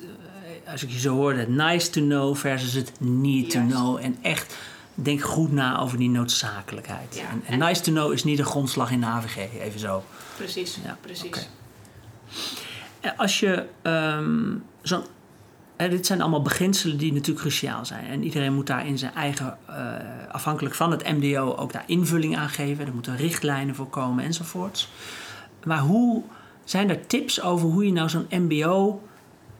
als 0.70 0.82
ik 0.82 0.90
je 0.90 0.98
zo 0.98 1.14
hoorde, 1.14 1.38
het 1.38 1.48
nice 1.48 1.90
to 1.90 2.00
know 2.00 2.36
versus 2.36 2.72
het 2.72 2.92
need 3.00 3.50
to 3.50 3.60
know. 3.60 3.98
En 4.02 4.18
echt 4.22 4.56
denk 4.94 5.20
goed 5.20 5.52
na 5.52 5.78
over 5.80 5.98
die 5.98 6.08
noodzakelijkheid. 6.10 7.14
Ja, 7.16 7.28
En, 7.30 7.42
en 7.46 7.58
nice 7.58 7.80
to 7.82 7.92
know 7.92 8.12
is 8.12 8.24
niet 8.24 8.38
een 8.38 8.44
grondslag 8.44 8.90
in 8.90 9.00
de 9.00 9.06
AVG, 9.06 9.36
even 9.60 9.80
zo. 9.80 10.02
Precies, 10.36 10.78
Ja, 10.84 10.98
precies. 11.00 11.48
Als 13.16 13.40
je 13.40 13.64
zo'n. 14.82 15.02
hè, 15.76 15.88
dit 15.88 16.06
zijn 16.06 16.20
allemaal 16.20 16.42
beginselen 16.42 16.96
die 16.96 17.12
natuurlijk 17.12 17.40
cruciaal 17.40 17.84
zijn. 17.84 18.06
En 18.06 18.24
iedereen 18.24 18.54
moet 18.54 18.66
daar 18.66 18.86
in 18.86 18.98
zijn 18.98 19.14
eigen, 19.14 19.58
eh, 19.66 19.74
afhankelijk 20.30 20.74
van 20.74 20.90
het 20.90 21.12
MDO, 21.12 21.54
ook 21.56 21.72
daar 21.72 21.84
invulling 21.86 22.36
aan 22.36 22.48
geven. 22.48 22.86
Er 22.86 22.94
moeten 22.94 23.16
richtlijnen 23.16 23.74
voor 23.74 23.88
komen 23.88 24.24
enzovoorts. 24.24 24.88
Maar 25.64 25.78
hoe 25.78 26.22
zijn 26.64 26.90
er 26.90 27.06
tips 27.06 27.42
over 27.42 27.68
hoe 27.68 27.86
je 27.86 27.92
nou 27.92 28.08
zo'n 28.08 28.26
MBO, 28.30 29.02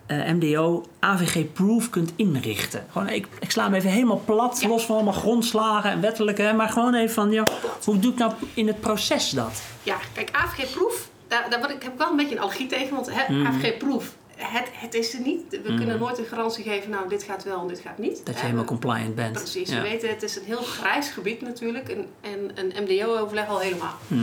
eh, 0.06 0.16
MDO 0.32 0.86
AVG-proof 1.00 1.90
kunt 1.90 2.12
inrichten? 2.16 2.84
Gewoon, 2.90 3.08
ik, 3.08 3.26
ik 3.40 3.50
sla 3.50 3.64
hem 3.64 3.74
even 3.74 3.90
helemaal 3.90 4.22
plat, 4.24 4.58
Ja. 4.60 4.68
los 4.68 4.86
van 4.86 4.94
allemaal 4.94 5.12
grondslagen 5.12 5.90
en 5.90 6.00
wettelijke. 6.00 6.52
Maar 6.56 6.68
gewoon 6.68 6.94
even 6.94 7.14
van, 7.14 7.30
ja, 7.30 7.46
hoe 7.84 7.98
doe 7.98 8.12
ik 8.12 8.18
nou 8.18 8.32
in 8.54 8.66
het 8.66 8.80
proces 8.80 9.30
dat? 9.30 9.62
Ja, 9.82 9.96
kijk, 10.14 10.28
AVG-proef, 10.32 11.08
daar, 11.28 11.70
ik, 11.70 11.82
heb 11.82 11.92
ik 11.92 11.98
wel 11.98 12.10
een 12.10 12.16
beetje 12.16 12.34
een 12.36 12.40
allergie 12.40 12.66
tegen. 12.66 12.94
Want 12.94 13.10
hè, 13.14 13.32
Mhm. 13.32 13.46
AVG-proef, 13.46 14.14
het, 14.36 14.68
het 14.72 14.94
is 14.94 15.14
er 15.14 15.20
niet. 15.20 15.42
We 15.50 15.60
Mhm. 15.68 15.76
kunnen 15.76 15.98
nooit 15.98 16.18
een 16.18 16.24
garantie 16.24 16.64
geven, 16.64 16.90
nou, 16.90 17.08
dit 17.08 17.22
gaat 17.22 17.44
wel 17.44 17.60
en 17.60 17.66
dit 17.68 17.78
gaat 17.80 17.98
niet. 17.98 18.26
Dat 18.26 18.34
je 18.34 18.40
helemaal 18.40 18.64
compliant 18.64 19.14
bent. 19.14 19.32
Precies, 19.32 19.68
Ja. 19.70 19.76
we 19.76 19.82
weten, 19.88 20.08
het 20.08 20.22
is 20.22 20.36
een 20.36 20.44
heel 20.44 20.62
grijs 20.62 21.08
gebied 21.10 21.40
natuurlijk. 21.42 21.88
En, 21.88 22.06
en 22.20 22.50
een 22.54 22.82
MDO-overleg 22.84 23.48
al 23.48 23.58
helemaal. 23.58 23.94
Mhm. 24.06 24.20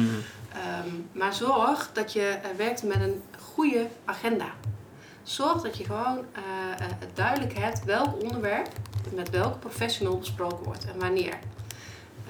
Ehm, 0.54 0.90
maar 1.12 1.34
zorg 1.34 1.90
dat 1.94 2.14
je 2.14 2.22
eh, 2.28 2.50
werkt 2.58 2.84
met 2.84 3.02
een 3.02 3.22
goede 3.40 3.88
agenda. 4.06 4.46
Zorg 5.24 5.62
dat 5.62 5.78
je 5.78 5.84
gewoon 5.86 6.18
eh, 6.32 6.86
eh, 6.86 6.92
duidelijk 7.14 7.58
hebt 7.58 7.84
welk 7.86 8.22
onderwerp 8.24 8.68
met 9.14 9.30
welke 9.30 9.58
professional 9.58 10.18
besproken 10.18 10.64
wordt 10.64 10.86
en 10.94 11.00
wanneer. 11.00 11.34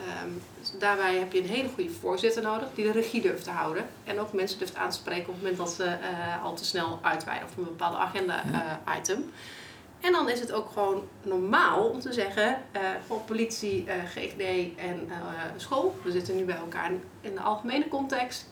Ehm, 0.08 0.30
dus 0.60 0.72
daarbij 0.80 1.16
heb 1.16 1.32
je 1.32 1.40
een 1.40 1.48
hele 1.48 1.70
goede 1.74 1.90
voorzitter 1.90 2.44
nodig 2.44 2.68
die 2.76 2.86
de 2.86 2.92
regie 2.92 3.22
durft 3.22 3.44
te 3.44 3.50
houden. 3.50 3.86
En 4.04 4.20
ook 4.20 4.34
mensen 4.34 4.60
durft 4.60 4.76
aan 4.76 4.90
te 4.90 4.96
spreken 4.96 5.28
op 5.28 5.34
het 5.34 5.38
moment 5.38 5.58
dat 5.58 5.72
ze 5.72 5.84
eh, 5.84 6.44
al 6.44 6.56
te 6.56 6.66
snel 6.66 7.00
uitweiden 7.02 7.48
of 7.48 7.58
een 7.58 7.64
bepaalde 7.64 7.98
agenda-item. 7.98 9.32
en 10.00 10.12
dan 10.12 10.30
is 10.30 10.40
het 10.40 10.52
ook 10.52 10.70
gewoon 10.74 11.08
normaal 11.22 11.90
om 11.90 12.00
te 12.00 12.14
zeggen, 12.14 12.62
eh 12.72 12.82
voor 13.08 13.20
politie, 13.20 13.86
eh, 13.88 13.96
GGD 14.04 14.78
en 14.78 15.10
eh, 15.10 15.18
school, 15.58 15.96
we 16.04 16.12
zitten 16.12 16.36
nu 16.36 16.44
bij 16.44 16.56
elkaar 16.56 16.92
in 17.22 17.34
de 17.34 17.42
algemene 17.42 17.88
context. 17.88 18.48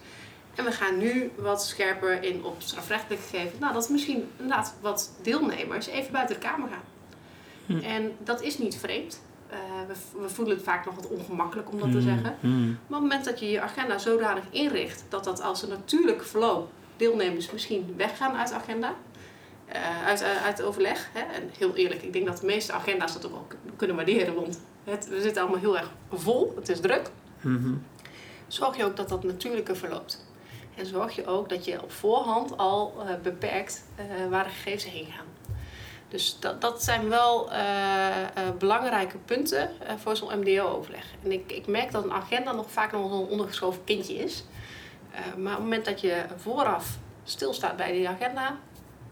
En 0.56 0.66
we 0.66 0.72
gaan 0.72 0.98
nu 0.98 1.32
wat 1.36 1.66
scherper 1.66 2.24
in 2.24 2.44
op 2.44 2.56
strafrechtelijk 2.58 3.22
gegeven. 3.22 3.60
Nou, 3.60 3.74
dat 3.74 3.90
misschien 3.90 4.32
inderdaad 4.38 4.74
wat 4.82 5.12
deelnemers 5.22 5.88
even 5.88 6.12
buiten 6.12 6.36
de 6.36 6.48
kamer 6.48 6.70
gaan. 6.70 6.84
Hm. 7.66 7.86
En 7.86 8.16
dat 8.20 8.42
is 8.42 8.58
niet 8.58 8.76
vreemd. 8.76 9.22
Uh, 9.52 9.58
we, 9.88 10.22
we, 10.22 10.30
voelen 10.30 10.56
het 10.56 10.64
vaak 10.64 10.86
nog 10.86 10.96
wat 10.96 11.08
ongemakkelijk 11.08 11.72
om 11.72 11.80
dat 11.80 11.92
te 11.92 11.98
Mm, 11.98 12.02
zeggen. 12.02 12.36
mm. 12.40 12.66
Maar 12.66 13.00
op 13.00 13.04
het 13.04 13.12
moment 13.12 13.26
dat 13.26 13.40
je 13.40 13.50
je 13.52 13.62
agenda 13.62 13.98
zodanig 13.98 14.44
inricht 14.50 15.04
dat 15.10 15.24
dat 15.24 15.42
als 15.42 15.64
een 15.64 15.70
natuurlijk 15.70 16.24
verloop 16.24 16.70
deelnemers 16.98 17.52
misschien 17.52 17.94
weggaan 17.98 18.36
uit 18.36 18.48
de 18.48 18.54
agenda, 18.56 18.96
eh, 19.66 20.06
uit, 20.06 20.24
uit 20.24 20.58
het 20.58 20.62
overleg. 20.68 21.10
Hè. 21.14 21.20
En 21.20 21.50
heel 21.58 21.76
eerlijk, 21.76 22.02
ik 22.02 22.14
denk 22.14 22.26
dat 22.26 22.38
de 22.38 22.46
meeste 22.46 22.72
agenda's 22.72 23.14
dat 23.14 23.26
ook 23.26 23.32
wel 23.32 23.48
kunnen 23.76 23.96
waarderen, 23.96 24.36
want 24.36 24.60
het, 24.84 25.08
we 25.08 25.22
zitten 25.22 25.42
allemaal 25.42 25.60
heel 25.60 25.78
erg 25.78 25.92
vol, 26.12 26.54
het 26.56 26.70
is 26.70 26.80
druk. 26.80 27.10
Mhm. 27.42 27.74
Zorg 28.48 28.78
je 28.78 28.86
ook 28.86 28.96
dat 28.98 29.10
dat 29.10 29.24
natuurlijker 29.24 29.78
verloopt. 29.78 30.26
En 30.76 30.86
zorg 30.86 31.16
je 31.16 31.26
ook 31.26 31.50
dat 31.50 31.66
je 31.66 31.82
op 31.84 31.92
voorhand 31.92 32.58
al 32.58 32.94
eh, 33.00 33.14
beperkt 33.24 33.84
eh, 33.96 34.06
waar 34.30 34.44
de 34.44 34.50
gegevens 34.50 34.86
heen 34.86 35.06
gaan. 35.06 35.26
Dus 36.12 36.38
dat, 36.40 36.62
dat 36.62 36.84
zijn 36.84 37.10
wel 37.10 37.52
eh, 37.52 37.58
eh, 37.58 38.26
belangrijke 38.60 39.18
punten 39.18 39.70
eh, 39.80 39.94
voor 39.98 40.16
zo'n 40.16 40.40
MDO-overleg. 40.40 41.06
En 41.24 41.32
ik, 41.32 41.52
ik 41.52 41.68
merk 41.68 41.92
dat 41.92 42.04
een 42.04 42.12
agenda 42.12 42.52
nog 42.52 42.72
vaak 42.72 42.92
nog 42.92 43.12
een 43.12 43.28
ondergeschoven 43.28 43.84
kindje 43.84 44.14
is. 44.14 44.46
Maar 45.38 45.52
op 45.52 45.58
het 45.58 45.60
moment 45.60 45.86
dat 45.86 46.02
je 46.02 46.24
vooraf 46.38 46.98
stilstaat 47.24 47.76
bij 47.76 47.92
die 47.92 48.10
agenda, 48.10 48.58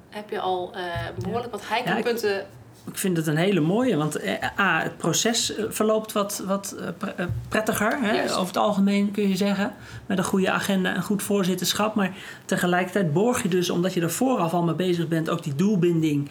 heb 0.09 0.29
je 0.29 0.39
al 0.39 0.71
eh, 0.73 0.81
behoorlijk 1.23 1.51
wat 1.51 1.67
heikelpunten. 1.67 2.47
Ik 2.85 2.97
vind 2.97 3.17
het 3.17 3.27
een 3.27 3.37
hele 3.37 3.59
mooie, 3.59 3.95
want 3.95 4.27
A, 4.59 4.81
het 4.81 4.97
proces 4.97 5.53
verloopt 5.69 6.11
wat, 6.11 6.43
wat 6.45 6.75
pre- 6.97 7.29
prettiger. 7.49 7.99
Hè? 8.01 8.23
Over 8.23 8.47
het 8.47 8.57
algemeen 8.57 9.11
kun 9.11 9.29
je 9.29 9.35
zeggen. 9.35 9.73
Met 10.05 10.17
een 10.17 10.23
goede 10.23 10.51
agenda 10.51 10.95
en 10.95 11.01
goed 11.01 11.23
voorzitterschap. 11.23 11.95
Maar 11.95 12.15
tegelijkertijd 12.45 13.13
borg 13.13 13.41
je 13.43 13.49
dus, 13.49 13.69
omdat 13.69 13.93
je 13.93 14.01
er 14.01 14.11
vooraf 14.11 14.53
al 14.53 14.63
mee 14.63 14.75
bezig 14.75 15.07
bent, 15.07 15.29
ook 15.29 15.43
die 15.43 15.55
doelbinding. 15.55 16.29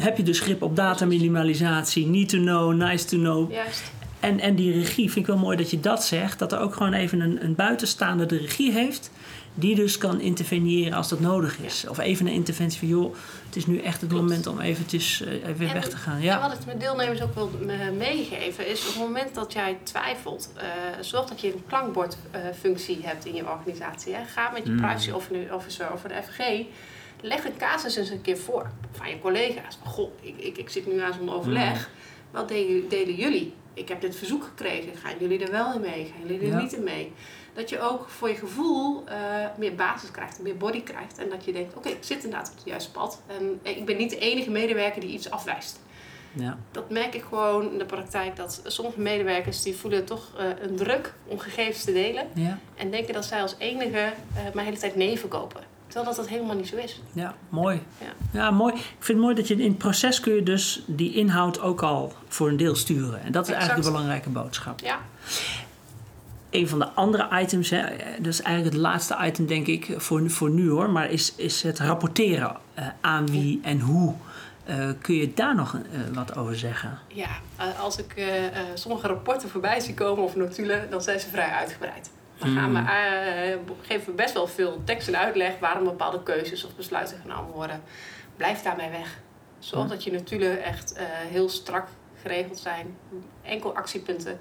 Heb 0.00 0.16
je 0.16 0.22
dus 0.22 0.40
grip 0.40 0.62
op 0.62 0.76
dataminimalisatie, 0.76 2.06
need 2.06 2.28
to 2.28 2.38
know, 2.38 2.74
nice 2.74 3.04
to 3.04 3.16
know. 3.16 3.52
Juist. 3.52 3.82
En, 4.20 4.40
en 4.40 4.54
die 4.54 4.72
regie, 4.72 5.04
vind 5.10 5.16
ik 5.16 5.26
wel 5.26 5.36
mooi 5.42 5.56
dat 5.56 5.70
je 5.70 5.80
dat 5.80 6.04
zegt. 6.04 6.38
Dat 6.38 6.52
er 6.52 6.58
ook 6.60 6.74
gewoon 6.74 6.92
even 6.92 7.20
een, 7.20 7.44
een 7.44 7.54
buitenstaander 7.54 8.26
de 8.28 8.36
regie 8.36 8.72
heeft. 8.72 9.10
Die 9.54 9.74
dus 9.74 9.98
kan 9.98 10.20
interveneren 10.20 10.92
als 10.92 11.08
dat 11.08 11.20
nodig 11.20 11.58
is. 11.58 11.84
Of 11.88 11.98
even 11.98 12.26
een 12.26 12.32
interventie 12.32 12.78
van, 12.78 12.88
joh, 12.88 13.14
het 13.46 13.56
is 13.56 13.66
nu 13.66 13.78
echt 13.78 14.00
het 14.00 14.10
Klopt. 14.10 14.24
moment 14.24 14.46
om 14.46 14.60
eventjes 14.60 15.22
eh, 15.22 15.32
even 15.32 15.66
En- 15.68 15.74
weg 15.74 15.88
te 15.88 15.96
gaan. 15.96 16.16
En 16.16 16.22
Ja. 16.22 16.40
wat 16.40 16.52
ik 16.52 16.66
met 16.66 16.80
deelnemers 16.80 17.22
ook 17.22 17.34
wil 17.34 17.50
eh, 17.68 17.76
meegeven 17.96 18.66
is 18.70 18.80
op 18.80 18.86
het 18.94 19.02
moment 19.02 19.34
dat 19.34 19.52
jij 19.52 19.78
twijfelt, 19.82 20.52
eh, 20.56 20.64
zorg 21.00 21.24
dat 21.28 21.40
je 21.40 21.52
een 21.52 21.62
klankbordfunctie 21.66 22.98
hebt 23.02 23.24
in 23.26 23.34
je 23.34 23.48
organisatie. 23.50 24.14
Hè. 24.14 24.20
Ga 24.24 24.50
met 24.50 24.62
je 24.66 24.70
Mm. 24.72 24.76
privacy 24.80 25.10
officer- 25.10 25.54
officer 25.54 25.92
of 25.92 26.02
de 26.02 26.14
FG, 26.22 26.38
leg 27.20 27.44
een 27.44 27.56
casus 27.56 27.96
eens 27.96 28.10
een 28.10 28.22
keer 28.22 28.38
voor 28.38 28.70
van 28.92 29.08
je 29.08 29.18
collega's. 29.18 29.78
Goh, 29.84 30.10
ik, 30.20 30.34
ik, 30.38 30.58
ik 30.58 30.68
zit 30.68 30.86
nu 30.86 31.00
aan 31.00 31.12
zo'n 31.12 31.30
overleg. 31.32 31.90
Wat 32.30 32.48
delen, 32.48 32.88
delen 32.88 33.14
jullie? 33.14 33.54
Ik 33.74 33.88
heb 33.88 34.00
dit 34.00 34.16
verzoek 34.16 34.44
gekregen. 34.44 34.96
Gaan 34.96 35.14
jullie 35.20 35.44
er 35.44 35.50
wel 35.50 35.72
in 35.74 35.80
mee? 35.80 36.04
Gaan 36.04 36.20
jullie 36.26 36.40
er 36.40 36.46
Ja. 36.46 36.60
niet 36.60 36.72
in 36.72 36.84
mee? 36.84 37.12
Dat 37.54 37.68
je 37.68 37.80
ook 37.80 38.08
voor 38.08 38.28
je 38.28 38.34
gevoel 38.34 39.02
eh, 39.06 39.16
meer 39.58 39.74
basis 39.74 40.10
krijgt, 40.10 40.40
meer 40.42 40.56
body 40.56 40.82
krijgt. 40.82 41.18
En 41.18 41.28
dat 41.28 41.44
je 41.44 41.52
denkt, 41.52 41.76
oké, 41.76 41.88
ik 41.88 41.96
zit 42.00 42.24
inderdaad 42.24 42.48
op 42.50 42.54
het 42.56 42.64
juiste 42.66 42.90
pad. 42.90 43.20
En 43.26 43.58
ik 43.62 43.84
ben 43.86 43.96
niet 43.96 44.10
de 44.10 44.18
enige 44.18 44.50
medewerker 44.50 45.00
die 45.00 45.10
iets 45.10 45.30
afwijst 45.30 45.80
Ja. 46.32 46.58
dat 46.70 46.90
merk 46.90 47.14
ik 47.14 47.22
gewoon 47.28 47.72
in 47.72 47.78
de 47.78 47.84
praktijk. 47.84 48.36
Dat 48.36 48.60
sommige 48.66 49.00
medewerkers 49.00 49.62
die 49.62 49.76
voelen 49.76 50.04
toch 50.04 50.30
eh, 50.38 50.44
een 50.60 50.76
druk 50.76 51.14
om 51.26 51.38
gegevens 51.38 51.84
te 51.84 51.92
delen. 51.92 52.28
Ja. 52.34 52.58
En 52.76 52.90
denken 52.90 53.14
dat 53.14 53.24
zij 53.24 53.42
als 53.42 53.54
enige 53.58 53.98
eh 53.98 54.54
maar 54.54 54.64
hele 54.64 54.78
tijd 54.78 54.96
nee 54.96 55.18
verkopen. 55.18 55.60
Terwijl 55.88 56.06
dat 56.06 56.16
dat 56.16 56.28
helemaal 56.28 56.56
niet 56.56 56.68
zo 56.68 56.76
is. 56.76 57.00
ja, 57.12 57.34
mooi. 57.48 57.82
Ja. 58.00 58.40
Ja, 58.40 58.50
mooi. 58.50 58.74
Ik 58.74 58.80
vind 58.98 59.06
het 59.08 59.16
mooi 59.18 59.34
dat 59.34 59.48
je 59.48 59.54
in 59.54 59.68
het 59.68 59.78
proces 59.78 60.20
kun 60.20 60.34
je 60.34 60.42
dus 60.42 60.82
die 60.86 61.14
inhoud 61.14 61.60
ook 61.60 61.82
al 61.82 62.12
voor 62.28 62.48
een 62.48 62.56
deel 62.56 62.74
sturen. 62.74 63.22
En 63.22 63.32
dat 63.32 63.48
is 63.48 63.54
eigenlijk 63.54 63.84
de 63.84 63.90
belangrijke 63.90 64.28
boodschap. 64.28 64.80
Ja, 64.80 64.98
Een 66.50 66.68
van 66.68 66.78
de 66.78 66.88
andere 66.88 67.28
items, 67.40 67.70
hè, 67.70 67.82
dat 68.18 68.32
is 68.32 68.42
eigenlijk 68.42 68.74
het 68.74 68.84
laatste 68.84 69.16
item 69.20 69.46
denk 69.46 69.66
ik 69.66 69.94
voor, 69.96 70.30
voor 70.30 70.50
nu 70.50 70.70
hoor, 70.70 70.90
maar 70.90 71.10
is, 71.10 71.34
is 71.34 71.62
het 71.62 71.78
rapporteren 71.78 72.56
eh, 72.74 72.86
aan 73.00 73.26
wie 73.30 73.60
en 73.62 73.80
hoe. 73.80 74.14
Eh, 74.64 74.88
kun 75.00 75.14
je 75.14 75.34
daar 75.34 75.54
nog 75.54 75.74
eh, 75.74 75.80
wat 76.12 76.36
over 76.36 76.56
zeggen? 76.56 76.98
ja. 77.08 77.28
als 77.80 77.98
ik 77.98 78.26
sommige 78.74 79.06
rapporten 79.06 79.48
voorbij 79.48 79.80
zie 79.80 79.94
komen 79.94 80.24
of 80.24 80.36
notulen, 80.36 80.90
dan 80.90 81.02
zijn 81.02 81.20
ze 81.20 81.28
vrij 81.28 81.50
uitgebreid. 81.50 82.10
Dan 82.38 82.48
gaan 82.54 82.72
we, 82.72 82.78
Hmm. 82.78 82.86
eh, 82.88 83.58
geven 83.82 84.06
we 84.06 84.12
best 84.12 84.34
wel 84.34 84.46
veel 84.46 84.80
tekst 84.84 85.08
en 85.08 85.18
uitleg 85.18 85.58
waarom 85.58 85.84
bepaalde 85.84 86.22
keuzes 86.22 86.64
of 86.64 86.74
besluiten 86.76 87.18
genomen 87.20 87.52
worden. 87.52 87.82
Blijf 88.36 88.62
daarmee 88.62 88.90
weg. 88.90 89.18
Zorg 89.58 89.88
dat 89.88 90.04
je 90.04 90.12
notulen 90.12 90.62
echt 90.62 90.92
eh, 90.92 91.04
heel 91.08 91.48
strak 91.48 91.86
geregeld 92.22 92.58
zijn. 92.58 92.96
Enkel 93.42 93.74
actiepunten. 93.76 94.38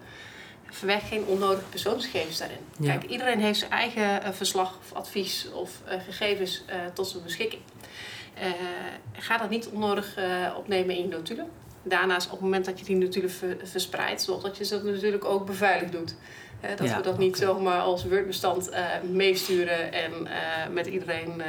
Verweg 0.69 1.07
geen 1.07 1.25
onnodige 1.25 1.63
persoonsgegevens 1.69 2.37
daarin. 2.37 2.57
Ja. 2.79 2.91
Kijk, 2.97 3.11
iedereen 3.11 3.39
heeft 3.39 3.59
zijn 3.59 3.71
eigen 3.71 4.23
eh, 4.23 4.31
verslag 4.31 4.77
of 4.79 4.93
advies 4.93 5.51
of 5.51 5.81
gegevens 6.05 6.63
tot 6.93 7.07
zijn 7.07 7.23
beschikking. 7.23 7.61
Ga 9.13 9.37
dat 9.37 9.49
niet 9.49 9.67
onnodig 9.67 10.15
opnemen 10.57 10.95
in 10.95 11.01
je 11.01 11.07
notulen. 11.07 11.49
Daarnaast, 11.83 12.25
op 12.25 12.31
het 12.31 12.41
moment 12.41 12.65
dat 12.65 12.79
je 12.79 12.85
die 12.85 12.95
notulen 12.95 13.31
ver- 13.31 13.57
verspreidt, 13.63 14.21
zorg 14.21 14.41
dat 14.41 14.57
je 14.57 14.65
ze 14.65 14.81
natuurlijk 14.83 15.25
ook 15.25 15.45
beveiligd 15.45 15.91
doet. 15.91 16.15
Eh, 16.61 16.69
dat 16.77 16.87
Ja, 16.87 16.97
we 16.97 17.03
dat 17.03 17.17
niet 17.17 17.37
zomaar 17.37 17.79
als 17.79 18.05
Word-bestand 18.05 18.69
eh, 18.69 18.83
meesturen 19.11 19.93
en 19.93 20.11
eh, 20.27 20.33
met 20.71 20.85
iedereen 20.87 21.41
eh, 21.41 21.47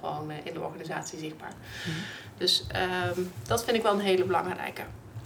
gewoon 0.00 0.30
in 0.44 0.52
de 0.54 0.60
organisatie 0.60 1.18
zichtbaar. 1.18 1.52
Mhm. 1.86 1.96
Dus 2.38 2.64
ehm, 2.72 3.20
dat 3.46 3.64
vind 3.64 3.76
ik 3.76 3.82
wel 3.82 3.92
een 3.92 4.00
hele 4.00 4.24
belangrijke. 4.24 4.82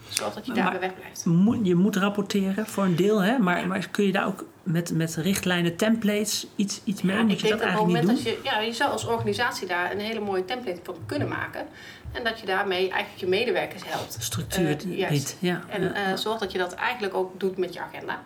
Zorg 0.09 0.35
dat 0.35 0.47
je 0.47 0.53
daarbij 0.53 0.81
weg 0.81 0.95
blijft. 0.95 1.25
Moet- 1.25 1.67
Je 1.67 1.75
moet 1.75 1.97
rapporteren 1.97 2.67
voor 2.67 2.85
een 2.85 2.97
deel, 2.97 3.23
hè? 3.23 3.39
Maar, 3.39 3.67
maar 3.67 3.89
kun 3.91 4.05
je 4.05 4.13
daar 4.13 4.27
ook 4.27 4.45
met, 4.63 4.93
met 4.95 5.15
richtlijnen, 5.15 5.77
templates 5.77 6.47
iets, 6.57 6.81
iets 6.85 7.03
mee? 7.03 7.17
Ja, 7.17 7.23
Moet 7.23 7.33
ik 7.33 7.37
je 7.41 7.47
denk 7.47 7.59
dat 7.61 7.69
het 7.69 7.77
eigenlijk 7.79 8.07
niet 8.07 8.17
doen? 8.25 8.25
dat 8.25 8.35
je, 8.45 8.51
ja, 8.51 8.61
je 8.61 8.73
zou 8.73 8.91
als 8.91 9.05
organisatie 9.07 9.67
daar 9.67 9.93
een 9.93 10.01
hele 10.01 10.21
mooie 10.21 10.45
template 10.45 10.81
van 10.83 10.95
kunnen 11.07 11.29
maken. 11.29 11.67
En 12.13 12.25
dat 12.25 12.41
je 12.41 12.47
daarmee 12.47 12.79
eigenlijk 12.91 13.21
je 13.21 13.27
medewerkers 13.27 13.83
helpt. 13.87 14.17
Structuur 14.21 14.77
biedt, 15.09 15.37
ja. 15.39 15.61
En 15.69 16.19
zorg 16.19 16.39
dat 16.39 16.53
je 16.53 16.59
dat 16.59 16.75
eigenlijk 16.75 17.15
ook 17.15 17.41
doet 17.41 17.57
met 17.57 17.75
je 17.75 17.81
agenda. 17.81 18.23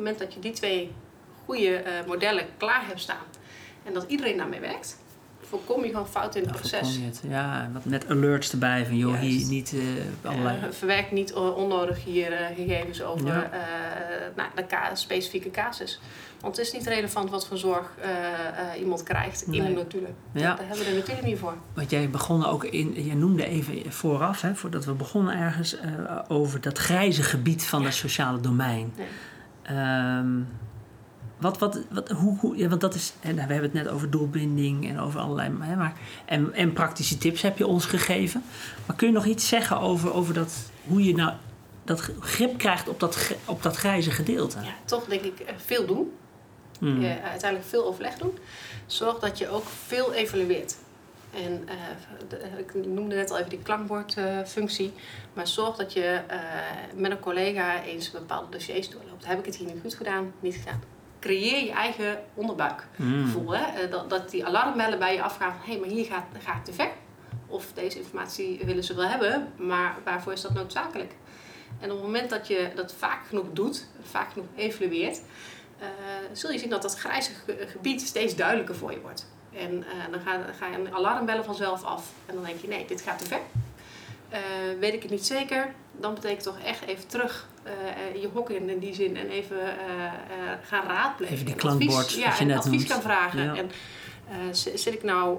Op 0.00 0.06
het 0.06 0.14
moment 0.14 0.30
dat 0.32 0.42
je 0.42 0.48
die 0.50 0.58
twee 0.60 0.92
goede 1.44 1.74
eh, 1.76 2.06
modellen 2.06 2.44
klaar 2.56 2.82
hebt 2.86 3.00
staan 3.00 3.24
en 3.84 3.92
dat 3.94 4.04
iedereen 4.08 4.36
daarmee 4.36 4.60
werkt, 4.60 4.98
voorkom 5.40 5.84
je 5.84 5.90
gewoon 5.90 6.08
fouten 6.08 6.42
in 6.42 6.48
het 6.48 6.56
Ja, 6.56 6.60
proces. 6.60 6.96
het. 7.04 7.20
Ja, 7.28 7.70
wat 7.72 7.84
met 7.84 8.08
alerts 8.08 8.52
erbij 8.52 8.86
van 8.86 8.96
joh, 8.96 9.18
hier 9.18 9.46
niet 9.46 9.72
eh, 9.74 10.28
allerlei. 10.30 10.58
Eh, 10.58 10.64
verwerk 10.70 11.10
niet 11.12 11.32
onnodig 11.34 12.04
hier 12.04 12.32
eh, 12.32 12.46
gegevens 12.56 13.02
over 13.02 13.26
Ja. 13.26 13.42
eh, 13.42 13.60
nou, 14.36 14.48
de 14.54 14.64
ka- 14.66 14.94
specifieke 14.94 15.50
casus. 15.50 16.00
Want 16.40 16.56
het 16.56 16.66
is 16.66 16.72
niet 16.72 16.86
relevant 16.86 17.30
wat 17.30 17.46
voor 17.46 17.56
zorg 17.58 17.90
eh, 18.00 18.08
eh, 18.10 18.80
iemand 18.80 19.02
krijgt 19.02 19.42
in 19.42 19.52
de 19.64 19.68
notulen. 19.68 20.14
Ja. 20.32 20.54
Daar 20.54 20.66
hebben 20.66 20.86
we 20.86 20.90
de 20.90 20.96
notulen 20.96 21.24
niet 21.24 21.38
voor. 21.38 21.54
Want 21.74 21.90
jij 21.90 22.10
begon 22.10 22.46
ook 22.46 22.64
in, 22.64 23.04
je 23.04 23.14
noemde 23.16 23.44
even 23.46 23.92
vooraf, 23.92 24.40
hè, 24.40 24.54
voordat 24.54 24.84
we 24.84 24.92
begonnen 24.92 25.36
ergens, 25.38 25.76
eh, 25.78 26.18
over 26.28 26.60
dat 26.60 26.78
grijze 26.78 27.22
gebied 27.22 27.64
van 27.66 27.84
het 27.84 27.94
sociale 27.94 28.40
domein. 28.40 28.92
Nee. 28.96 29.06
Ehm, 29.70 30.42
wat, 31.38 31.58
wat, 31.58 31.80
wat, 31.90 32.08
hoe, 32.10 32.38
hoe, 32.38 32.56
ja, 32.56 32.68
want 32.68 32.80
dat 32.80 32.94
is, 32.94 33.12
en 33.20 33.34
we 33.34 33.40
hebben 33.40 33.62
het 33.62 33.72
net 33.72 33.88
over 33.88 34.10
doelbinding 34.10 34.88
en 34.88 34.98
over 34.98 35.20
allerlei, 35.20 35.52
hè, 35.60 35.76
maar, 35.76 35.94
en, 36.24 36.54
en 36.54 36.72
praktische 36.72 37.18
tips 37.18 37.42
heb 37.42 37.58
je 37.58 37.66
ons 37.66 37.84
gegeven. 37.84 38.42
Maar 38.86 38.96
kun 38.96 39.06
je 39.06 39.12
nog 39.12 39.24
iets 39.24 39.48
zeggen 39.48 39.80
over, 39.80 40.12
over 40.12 40.34
dat, 40.34 40.70
hoe 40.86 41.04
je 41.04 41.14
nou 41.14 41.32
dat 41.84 42.10
grip 42.20 42.58
krijgt 42.58 42.88
op 42.88 43.00
dat, 43.00 43.36
op 43.44 43.62
dat 43.62 43.76
grijze 43.76 44.10
gedeelte? 44.10 44.58
Ja, 44.60 44.74
toch 44.84 45.04
denk 45.04 45.22
ik 45.22 45.40
eh, 45.40 45.54
veel 45.56 45.86
doen. 45.86 46.12
Hmm. 46.78 47.00
Je 47.00 47.20
uiteindelijk 47.22 47.70
veel 47.70 47.86
overleg 47.86 48.14
doen. 48.14 48.38
Zorg 48.86 49.18
dat 49.18 49.38
je 49.38 49.48
ook 49.48 49.64
veel 49.86 50.12
evalueert. 50.12 50.76
En 51.34 51.68
eh, 51.68 52.58
ik 52.58 52.74
noemde 52.74 53.14
net 53.14 53.30
al 53.30 53.38
even 53.38 53.50
die 53.50 53.62
klankbordfunctie. 53.62 54.92
maar 55.32 55.46
zorg 55.46 55.76
dat 55.76 55.92
je 55.92 56.20
eh, 56.26 56.38
met 56.94 57.10
een 57.10 57.20
collega 57.20 57.82
eens 57.82 58.10
bepaalde 58.10 58.48
dossiers 58.50 58.90
doorloopt. 58.90 59.26
Heb 59.26 59.38
ik 59.38 59.44
het 59.44 59.56
hier 59.56 59.72
nu 59.74 59.80
goed 59.80 59.94
gedaan? 59.94 60.32
Niet 60.40 60.54
gedaan. 60.54 60.82
Creëer 61.20 61.64
je 61.64 61.70
eigen 61.72 62.18
onderbuikgevoel. 62.34 63.42
Hmm. 63.46 63.52
Hè? 63.52 63.80
Eh, 63.82 63.90
Dat, 63.90 64.10
dat 64.10 64.30
die 64.30 64.46
alarmbellen 64.46 64.98
bij 64.98 65.14
je 65.14 65.22
afgaan 65.22 65.52
van... 65.60 65.72
hé, 65.72 65.78
maar 65.80 65.88
hier 65.88 66.04
gaat, 66.04 66.24
gaat 66.38 66.54
het 66.54 66.64
te 66.64 66.72
ver. 66.72 66.90
Of 67.46 67.72
deze 67.74 67.98
informatie 67.98 68.60
willen 68.64 68.84
ze 68.84 68.94
wel 68.94 69.08
hebben, 69.08 69.48
maar 69.56 69.96
waarvoor 70.04 70.32
is 70.32 70.40
dat 70.40 70.54
noodzakelijk? 70.54 71.12
En 71.80 71.90
op 71.90 71.96
het 71.96 72.06
moment 72.06 72.30
dat 72.30 72.46
je 72.48 72.70
dat 72.74 72.92
vaak 72.94 73.26
genoeg 73.26 73.46
doet, 73.52 73.86
vaak 74.02 74.32
genoeg 74.32 74.46
evalueert... 74.56 75.20
zul 76.32 76.50
je 76.52 76.58
zien 76.58 76.70
dat 76.70 76.82
dat 76.82 76.98
grijze 76.98 77.30
ge- 77.44 77.66
gebied 77.66 78.00
steeds 78.00 78.36
duidelijker 78.36 78.74
voor 78.74 78.92
je 78.92 79.00
wordt. 79.00 79.26
En 79.52 79.84
eh, 79.84 80.12
dan, 80.12 80.20
ga, 80.20 80.36
dan 80.36 80.54
ga 80.54 80.66
je 80.66 80.76
een 80.76 80.94
alarmbellen 80.94 81.44
vanzelf 81.44 81.84
af. 81.84 82.12
En 82.26 82.34
dan 82.34 82.44
denk 82.44 82.60
je, 82.60 82.68
nee, 82.68 82.84
dit 82.86 83.00
gaat 83.00 83.18
te 83.18 83.24
ver. 83.24 83.40
Eh, 84.28 84.40
weet 84.80 84.94
ik 84.94 85.02
het 85.02 85.10
niet 85.10 85.26
zeker, 85.26 85.74
dan 85.92 86.14
betekent 86.14 86.42
toch 86.42 86.58
echt 86.64 86.84
even 86.84 87.06
terug 87.06 87.48
je 88.20 88.28
hok 88.32 88.50
in 88.50 88.68
in 88.68 88.78
die 88.78 88.94
zin 88.94 89.16
en 89.16 89.28
even 89.28 89.58
gaan 90.62 90.86
raadplegen. 90.86 91.34
Even 91.34 91.46
die 91.46 91.54
klankbord, 91.54 91.96
advies, 91.96 92.22
ja, 92.22 92.34
je 92.38 92.44
net 92.44 92.56
advies 92.56 92.72
noemt. 92.72 92.88
kan 92.88 93.02
vragen. 93.02 93.42
Ja. 93.42 93.54
En 93.54 93.70
zit 94.54 94.94
ik 94.94 95.02
nou, 95.02 95.38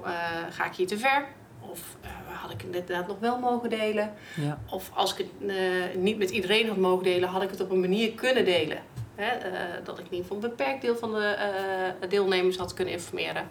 ga 0.50 0.64
ik 0.64 0.74
hier 0.74 0.86
te 0.86 0.98
ver? 0.98 1.26
Of 1.60 1.96
had 2.26 2.50
ik 2.50 2.56
het 2.56 2.66
inderdaad 2.66 3.08
nog 3.08 3.18
wel 3.18 3.38
mogen 3.38 3.70
delen? 3.70 4.14
Ja. 4.34 4.58
Of 4.70 4.90
als 4.94 5.14
ik 5.16 5.26
het 5.38 5.54
niet 5.96 6.18
met 6.18 6.30
iedereen 6.30 6.68
had 6.68 6.76
mogen 6.76 7.04
delen, 7.04 7.28
had 7.28 7.42
ik 7.42 7.50
het 7.50 7.60
op 7.60 7.70
een 7.70 7.80
manier 7.80 8.12
kunnen 8.12 8.44
delen. 8.44 8.78
Hè? 9.14 9.38
dat 9.84 9.98
ik 9.98 10.04
in 10.04 10.10
ieder 10.10 10.26
geval 10.26 10.36
een 10.36 10.48
beperkt 10.56 10.82
deel 10.82 10.96
van 10.96 11.12
de 11.12 12.06
deelnemers 12.08 12.56
had 12.56 12.74
kunnen 12.74 12.94
informeren 12.94 13.48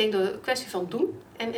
denk 0.00 0.12
dat 0.12 0.22
het 0.22 0.32
een 0.32 0.40
kwestie 0.40 0.70
van 0.70 0.86
doen 0.88 1.20
en 1.36 1.52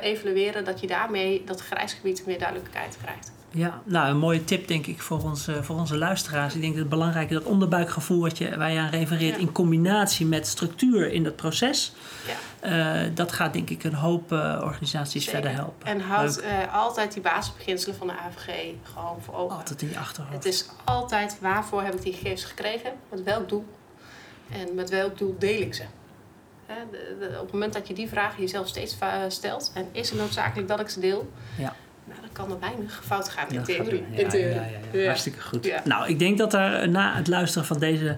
evalueren 0.00 0.64
dat 0.64 0.80
je 0.80 0.86
daarmee 0.86 1.42
dat 1.46 1.60
grijsgebied 1.60 2.26
meer 2.26 2.38
duidelijkheid 2.38 2.98
krijgt. 3.02 3.32
Ja, 3.50 3.80
nou 3.84 4.08
een 4.08 4.16
mooie 4.18 4.44
tip 4.44 4.68
denk 4.68 4.86
ik 4.86 5.02
voor 5.02 5.22
onze, 5.22 5.62
voor 5.64 5.76
onze 5.76 5.96
luisteraars. 5.96 6.54
Ik 6.54 6.60
denk 6.60 6.72
dat 6.72 6.80
het 6.80 6.90
belangrijk 6.90 7.30
is 7.30 7.34
dat 7.36 7.44
onderbuikgevoel 7.44 8.20
wat 8.20 8.38
je, 8.38 8.56
waar 8.56 8.72
je 8.72 8.78
aan 8.78 8.90
refereert 8.90 9.34
Ja. 9.34 9.40
in 9.40 9.52
combinatie 9.52 10.26
met 10.26 10.46
structuur 10.46 11.12
in 11.12 11.24
dat 11.24 11.36
proces. 11.36 11.92
Ja. 12.62 13.02
eh, 13.04 13.10
dat 13.14 13.32
gaat 13.32 13.52
denk 13.52 13.70
ik 13.70 13.84
een 13.84 13.94
hoop 13.94 14.32
eh, 14.32 14.60
organisaties 14.64 15.24
Zeker. 15.24 15.40
verder 15.40 15.58
helpen. 15.58 15.86
En 15.86 16.00
houd 16.00 16.36
eh, 16.36 16.74
altijd 16.74 17.12
die 17.12 17.22
basisbeginselen 17.22 17.96
van 17.96 18.06
de 18.06 18.12
AVG 18.12 18.72
gewoon 18.82 19.16
voor 19.22 19.34
ogen. 19.34 19.56
Altijd 19.56 19.82
in 19.82 19.88
je 19.88 19.98
achterhoofd. 19.98 20.34
Het 20.34 20.44
is 20.44 20.68
altijd 20.84 21.36
waarvoor 21.40 21.82
heb 21.82 21.94
ik 21.94 22.02
die 22.02 22.12
gegevens 22.12 22.44
gekregen, 22.44 22.92
met 23.10 23.22
welk 23.22 23.48
doel 23.48 23.64
en 24.52 24.74
met 24.74 24.90
welk 24.90 25.18
doel 25.18 25.36
deel 25.38 25.60
ik 25.60 25.74
ze. 25.74 25.84
Hè, 26.66 26.74
de- 26.90 27.16
de- 27.20 27.26
op 27.36 27.42
het 27.42 27.52
moment 27.52 27.72
dat 27.72 27.88
je 27.88 27.94
die 27.94 28.08
vraag 28.08 28.38
jezelf 28.38 28.68
steeds 28.68 28.96
stelt 29.28 29.70
en 29.74 29.88
is 29.92 30.10
het 30.10 30.18
noodzakelijk 30.18 30.68
dat 30.68 30.80
ik 30.80 30.88
ze 30.88 31.00
deel, 31.00 31.30
Ja. 31.58 31.74
nou, 32.04 32.20
dan 32.20 32.30
kan 32.32 32.50
er 32.50 32.60
weinig 32.60 33.02
fout 33.04 33.28
gaan 33.28 33.48
in 33.50 33.62
theorie. 33.62 34.04
Ja, 34.10 34.28
theorie. 34.28 34.54
ja, 34.54 34.62
ja, 34.62 34.78
ja. 34.92 34.98
Ja. 35.00 35.06
Hartstikke 35.06 35.40
goed. 35.40 35.64
Ja. 35.64 35.80
Nou, 35.84 36.08
ik 36.08 36.18
denk 36.18 36.38
dat 36.38 36.54
er 36.54 36.88
na 36.88 37.14
het 37.16 37.28
luisteren 37.28 37.66
van 37.66 37.78
deze 37.78 38.16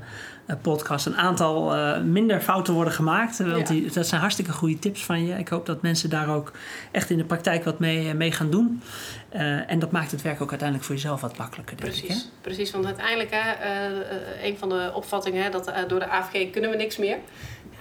podcast 0.62 1.06
een 1.06 1.16
aantal 1.16 1.74
eh, 1.74 2.00
minder 2.00 2.40
fouten 2.40 2.74
worden 2.74 2.92
gemaakt. 2.92 3.38
Want 3.38 3.68
Ja. 3.68 3.74
die, 3.74 3.90
dat 3.90 4.06
zijn 4.06 4.20
hartstikke 4.20 4.52
goede 4.52 4.78
tips 4.78 5.04
van 5.04 5.26
je. 5.26 5.34
Ik 5.38 5.48
hoop 5.48 5.66
dat 5.66 5.82
mensen 5.82 6.10
daar 6.10 6.28
ook 6.28 6.52
echt 6.90 7.10
in 7.10 7.16
de 7.16 7.24
praktijk 7.24 7.64
wat 7.64 7.78
mee, 7.78 8.14
mee 8.14 8.32
gaan 8.32 8.50
doen. 8.50 8.82
Eh, 9.28 9.70
en 9.70 9.78
dat 9.78 9.90
maakt 9.90 10.10
het 10.10 10.22
werk 10.22 10.40
ook 10.40 10.48
uiteindelijk 10.50 10.86
voor 10.88 10.94
jezelf 10.96 11.20
wat 11.20 11.36
makkelijker, 11.38 11.76
denk 11.76 11.92
ik. 11.92 12.04
Precies, 12.04 12.28
precies, 12.40 12.70
want 12.70 12.86
uiteindelijk, 12.86 13.30
hè, 13.30 13.50
eh, 13.52 13.86
eh, 13.86 14.44
een 14.44 14.58
van 14.58 14.68
de 14.68 14.90
opvattingen, 14.94 15.42
hè, 15.42 15.50
dat 15.50 15.66
eh, 15.66 15.88
door 15.88 15.98
de 15.98 16.08
AVG 16.08 16.50
kunnen 16.50 16.70
we 16.70 16.76
niks 16.76 16.96
meer. 16.96 17.18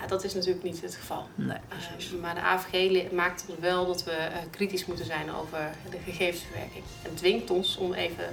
Ja, 0.02 0.08
dat 0.08 0.24
is 0.24 0.34
natuurlijk 0.34 0.64
niet 0.64 0.82
het 0.82 0.96
geval. 0.96 1.28
Nee. 1.36 1.58
Eh, 1.70 2.22
maar 2.22 2.34
de 2.36 2.42
AVG 2.42 3.12
maakt 3.12 3.46
ons 3.50 3.60
wel 3.60 3.86
dat 3.86 4.04
we 4.04 4.12
eh, 4.12 4.28
kritisch 4.52 4.86
moeten 4.86 5.06
zijn 5.06 5.32
over 5.42 5.60
de 5.90 5.98
gegevensverwerking. 6.06 6.84
En 7.04 7.10
dwingt 7.16 7.50
ons 7.50 7.78
om 7.78 7.94
even 7.94 8.26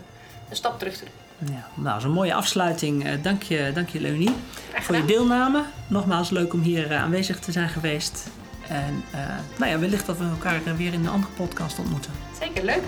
een 0.52 0.58
stap 0.58 0.78
terug 0.78 0.96
te 0.96 1.04
doen. 1.04 1.54
Ja, 1.54 1.68
nou, 1.74 2.04
een 2.04 2.10
mooie 2.10 2.34
afsluiting. 2.34 3.04
Eh, 3.04 3.12
dank, 3.22 3.42
je, 3.42 3.70
dank 3.74 3.88
je, 3.88 4.00
Leonie, 4.00 4.34
voor 4.80 4.96
je 4.96 5.04
deelname. 5.04 5.64
Nogmaals, 5.86 6.30
leuk 6.30 6.52
om 6.52 6.60
hier 6.60 6.90
eh, 6.90 7.02
aanwezig 7.02 7.38
te 7.38 7.52
zijn 7.52 7.68
geweest. 7.68 8.28
En 8.68 9.04
eh, 9.10 9.20
nou 9.58 9.70
ja, 9.70 9.78
wellicht 9.78 10.06
dat 10.06 10.18
we 10.18 10.24
elkaar 10.24 10.60
weer 10.76 10.92
in 10.92 11.00
een 11.00 11.08
andere 11.08 11.32
podcast 11.32 11.78
ontmoeten. 11.78 12.12
Zeker, 12.40 12.64
leuk. 12.64 12.82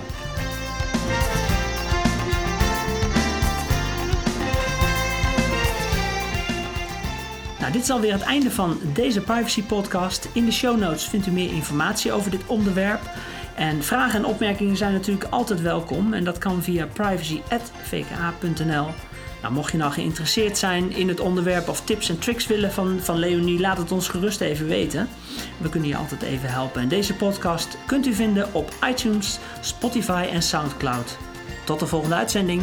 Nou, 7.59 7.71
dit 7.71 7.81
is 7.81 7.89
alweer 7.89 8.13
het 8.13 8.21
einde 8.21 8.51
van 8.51 8.79
deze 8.93 9.21
privacy 9.21 9.63
podcast. 9.63 10.29
In 10.33 10.45
de 10.45 10.51
show 10.51 10.79
notes 10.79 11.07
vindt 11.07 11.27
u 11.27 11.31
meer 11.31 11.53
informatie 11.53 12.11
over 12.11 12.31
dit 12.31 12.45
onderwerp. 12.45 13.01
En 13.55 13.83
vragen 13.83 14.19
en 14.19 14.25
opmerkingen 14.25 14.77
zijn 14.77 14.93
natuurlijk 14.93 15.27
altijd 15.29 15.61
welkom. 15.61 16.13
En 16.13 16.23
dat 16.23 16.37
kan 16.37 16.63
via 16.63 16.87
privacy.vka.nl. 16.93 18.87
Nou, 19.41 19.57
mocht 19.57 19.71
je 19.71 19.77
nou 19.77 19.91
geïnteresseerd 19.91 20.57
zijn 20.57 20.91
in 20.91 21.07
het 21.07 21.19
onderwerp 21.19 21.69
of 21.69 21.81
tips 21.81 22.09
en 22.09 22.19
tricks 22.19 22.47
willen 22.47 22.71
van, 22.71 22.99
van 22.99 23.17
Leonie, 23.17 23.59
laat 23.59 23.77
het 23.77 23.91
ons 23.91 24.07
gerust 24.07 24.41
even 24.41 24.67
weten. 24.67 25.09
We 25.57 25.69
kunnen 25.69 25.89
je 25.89 25.95
altijd 25.95 26.21
even 26.21 26.49
helpen. 26.49 26.81
En 26.81 26.87
deze 26.87 27.13
podcast 27.13 27.77
kunt 27.85 28.07
u 28.07 28.13
vinden 28.13 28.53
op 28.53 28.73
iTunes, 28.89 29.39
Spotify 29.61 30.27
en 30.31 30.41
Soundcloud. 30.41 31.17
Tot 31.65 31.79
de 31.79 31.87
volgende 31.87 32.15
uitzending. 32.15 32.61